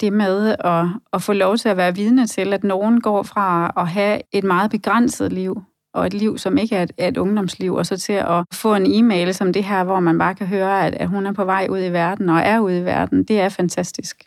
Det 0.00 0.12
med 0.12 0.56
at, 0.64 0.86
at 1.12 1.22
få 1.22 1.32
lov 1.32 1.56
til 1.56 1.68
at 1.68 1.76
være 1.76 1.94
vidne 1.94 2.26
til, 2.26 2.52
at 2.52 2.64
nogen 2.64 3.00
går 3.00 3.22
fra 3.22 3.72
at 3.76 3.88
have 3.88 4.20
et 4.32 4.44
meget 4.44 4.70
begrænset 4.70 5.32
liv, 5.32 5.62
og 5.94 6.06
et 6.06 6.14
liv, 6.14 6.38
som 6.38 6.58
ikke 6.58 6.76
er 6.76 6.82
et, 6.82 6.92
er 6.98 7.08
et 7.08 7.16
ungdomsliv, 7.16 7.74
og 7.74 7.86
så 7.86 7.96
til 7.96 8.12
at 8.12 8.44
få 8.52 8.74
en 8.74 8.86
e-mail 8.86 9.34
som 9.34 9.52
det 9.52 9.64
her, 9.64 9.84
hvor 9.84 10.00
man 10.00 10.18
bare 10.18 10.34
kan 10.34 10.46
høre, 10.46 10.86
at, 10.86 10.94
at 10.94 11.08
hun 11.08 11.26
er 11.26 11.32
på 11.32 11.44
vej 11.44 11.66
ud 11.70 11.78
i 11.78 11.92
verden, 11.92 12.28
og 12.28 12.38
er 12.38 12.58
ude 12.58 12.78
i 12.78 12.84
verden, 12.84 13.24
det 13.24 13.40
er 13.40 13.48
fantastisk. 13.48 14.24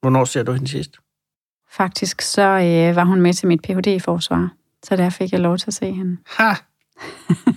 Hvornår 0.00 0.24
ser 0.24 0.42
du 0.42 0.52
hende 0.52 0.68
sidst? 0.68 0.98
Faktisk 1.70 2.22
så 2.22 2.42
øh, 2.42 2.96
var 2.96 3.04
hun 3.04 3.20
med 3.20 3.32
til 3.32 3.48
mit 3.48 3.62
Ph.D.-forsvar, 3.62 4.48
så 4.82 4.96
der 4.96 5.10
fik 5.10 5.32
jeg 5.32 5.40
lov 5.40 5.58
til 5.58 5.66
at 5.66 5.74
se 5.74 5.92
hende. 5.92 6.16
Ha! 6.26 6.52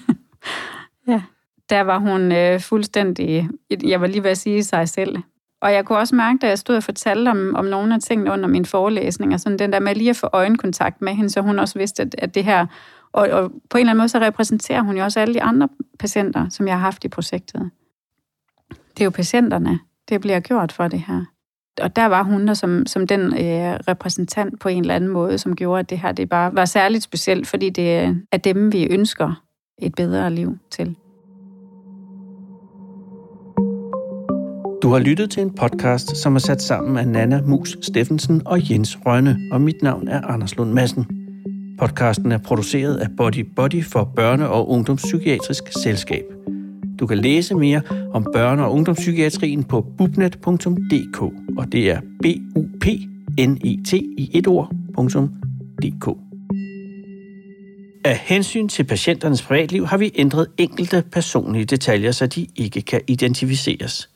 ja. 1.12 1.22
Der 1.70 1.82
var 1.82 1.98
hun 1.98 2.32
øh, 2.32 2.60
fuldstændig, 2.60 3.50
jeg 3.84 4.02
var 4.02 4.08
lige 4.08 4.24
ved 4.24 4.32
at 4.32 4.38
sige 4.38 4.64
sig 4.64 4.90
selv. 4.90 5.18
Og 5.62 5.74
jeg 5.74 5.86
kunne 5.86 5.98
også 5.98 6.16
mærke, 6.16 6.38
da 6.42 6.48
jeg 6.48 6.60
stod 6.60 6.76
og 6.76 6.84
fortalte 6.84 7.30
om, 7.30 7.56
om 7.56 7.66
nogle 7.66 7.94
af 7.94 8.02
tingene 8.02 8.32
under 8.32 8.48
min 8.48 8.66
forelæsning, 8.66 9.34
og 9.34 9.40
sådan 9.40 9.60
den 9.60 9.74
der 9.74 9.80
med 9.80 9.96
lige 9.96 10.10
at 10.10 10.16
få 10.16 10.30
øjenkontakt 10.34 11.02
med 11.02 11.14
hende, 11.14 11.30
så 11.30 11.42
hun 11.42 11.60
også 11.60 11.80
vidste, 11.80 12.04
at, 12.04 12.16
at 12.18 12.36
det 12.36 12.44
her, 12.44 12.66
og, 13.18 13.30
og 13.30 13.52
på 13.70 13.78
en 13.78 13.82
eller 13.82 13.92
anden 13.92 14.02
måde, 14.02 14.10
så 14.10 14.20
repræsenterer 14.20 14.82
hun 14.82 14.98
jo 14.98 15.04
også 15.04 15.20
alle 15.20 15.34
de 15.34 15.42
andre 15.42 15.70
patienter, 16.00 16.50
som 16.50 16.68
jeg 16.68 16.76
har 16.76 16.82
haft 16.82 17.04
i 17.04 17.08
projektet. 17.08 17.70
Det 18.70 19.02
er 19.02 19.06
jo 19.06 19.10
patienterne, 19.10 19.80
det 20.10 20.22
bliver 20.22 20.40
gjort 20.40 20.72
for 20.72 20.88
det 20.88 21.04
her. 21.08 21.26
Og 21.82 21.96
der 21.96 22.06
var 22.06 22.24
hun 22.24 22.48
der 22.48 22.54
som, 22.54 22.86
som 22.86 23.08
den 23.08 23.22
øh, 23.22 23.80
repræsentant 23.88 24.60
på 24.60 24.70
en 24.70 24.82
eller 24.82 24.96
anden 24.96 25.10
måde, 25.10 25.38
som 25.38 25.56
gjorde, 25.56 25.80
at 25.80 25.90
det 25.90 26.00
her 26.00 26.12
det 26.12 26.30
bare 26.30 26.56
var 26.56 26.66
særligt 26.66 27.04
specielt, 27.04 27.48
fordi 27.48 27.70
det 27.70 28.08
øh, 28.08 28.16
er 28.32 28.38
dem, 28.38 28.74
vi 28.74 28.88
ønsker 28.88 29.44
et 29.78 29.96
bedre 29.96 30.34
liv 30.34 30.58
til. 30.72 30.96
Du 34.82 34.90
har 34.90 35.00
lyttet 35.00 35.32
til 35.32 35.44
en 35.44 35.56
podcast, 35.56 36.18
som 36.18 36.36
er 36.36 36.40
sat 36.40 36.62
sammen 36.62 36.98
af 36.98 37.08
Nana 37.08 37.42
Mus 37.42 37.78
Steffensen 37.82 38.42
og 38.46 38.72
Jens 38.72 38.98
Rønne, 39.06 39.38
og 39.52 39.62
mit 39.62 39.82
navn 39.82 40.08
er 40.08 40.22
Anders 40.22 40.56
Lund 40.58 40.74
Madsen. 40.74 41.27
Podcasten 41.80 42.32
er 42.32 42.38
produceret 42.38 42.96
af 42.96 43.08
Body 43.18 43.46
Body 43.56 43.84
for 43.84 44.14
Børne- 44.20 44.44
og 44.44 44.70
Ungdomspsykiatrisk 44.70 45.64
Selskab. 45.84 46.24
Du 47.00 47.08
kan 47.08 47.18
læse 47.18 47.56
mere 47.56 47.82
om 48.14 48.28
børne- 48.36 48.62
og 48.62 48.74
ungdomspsykiatrien 48.74 49.64
på 49.64 49.82
bubnet.dk, 49.98 51.22
og 51.58 51.72
det 51.72 51.90
er 51.90 52.02
b 52.02 52.26
u 52.56 52.66
p 52.82 52.86
n 53.40 53.58
e 53.66 53.84
t 53.84 53.94
i 53.94 54.32
et 54.34 54.48
ord.dk. 54.48 56.18
Af 58.06 58.18
hensyn 58.18 58.68
til 58.68 58.84
patienternes 58.84 59.42
privatliv 59.42 59.86
har 59.86 59.98
vi 59.98 60.12
ændret 60.16 60.48
enkelte 60.58 61.04
personlige 61.12 61.66
detaljer, 61.66 62.12
så 62.12 62.28
de 62.28 62.48
ikke 62.56 62.82
kan 62.82 63.02
identificeres. 63.08 64.10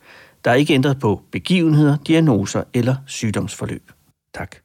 Der 0.46 0.52
er 0.52 0.56
ikke 0.56 0.74
ændret 0.74 1.00
på 1.00 1.22
begivenheder, 1.32 1.98
diagnoser 2.08 2.64
eller 2.74 2.96
sygdomsforløb. 3.08 3.92
Tak. 4.34 4.56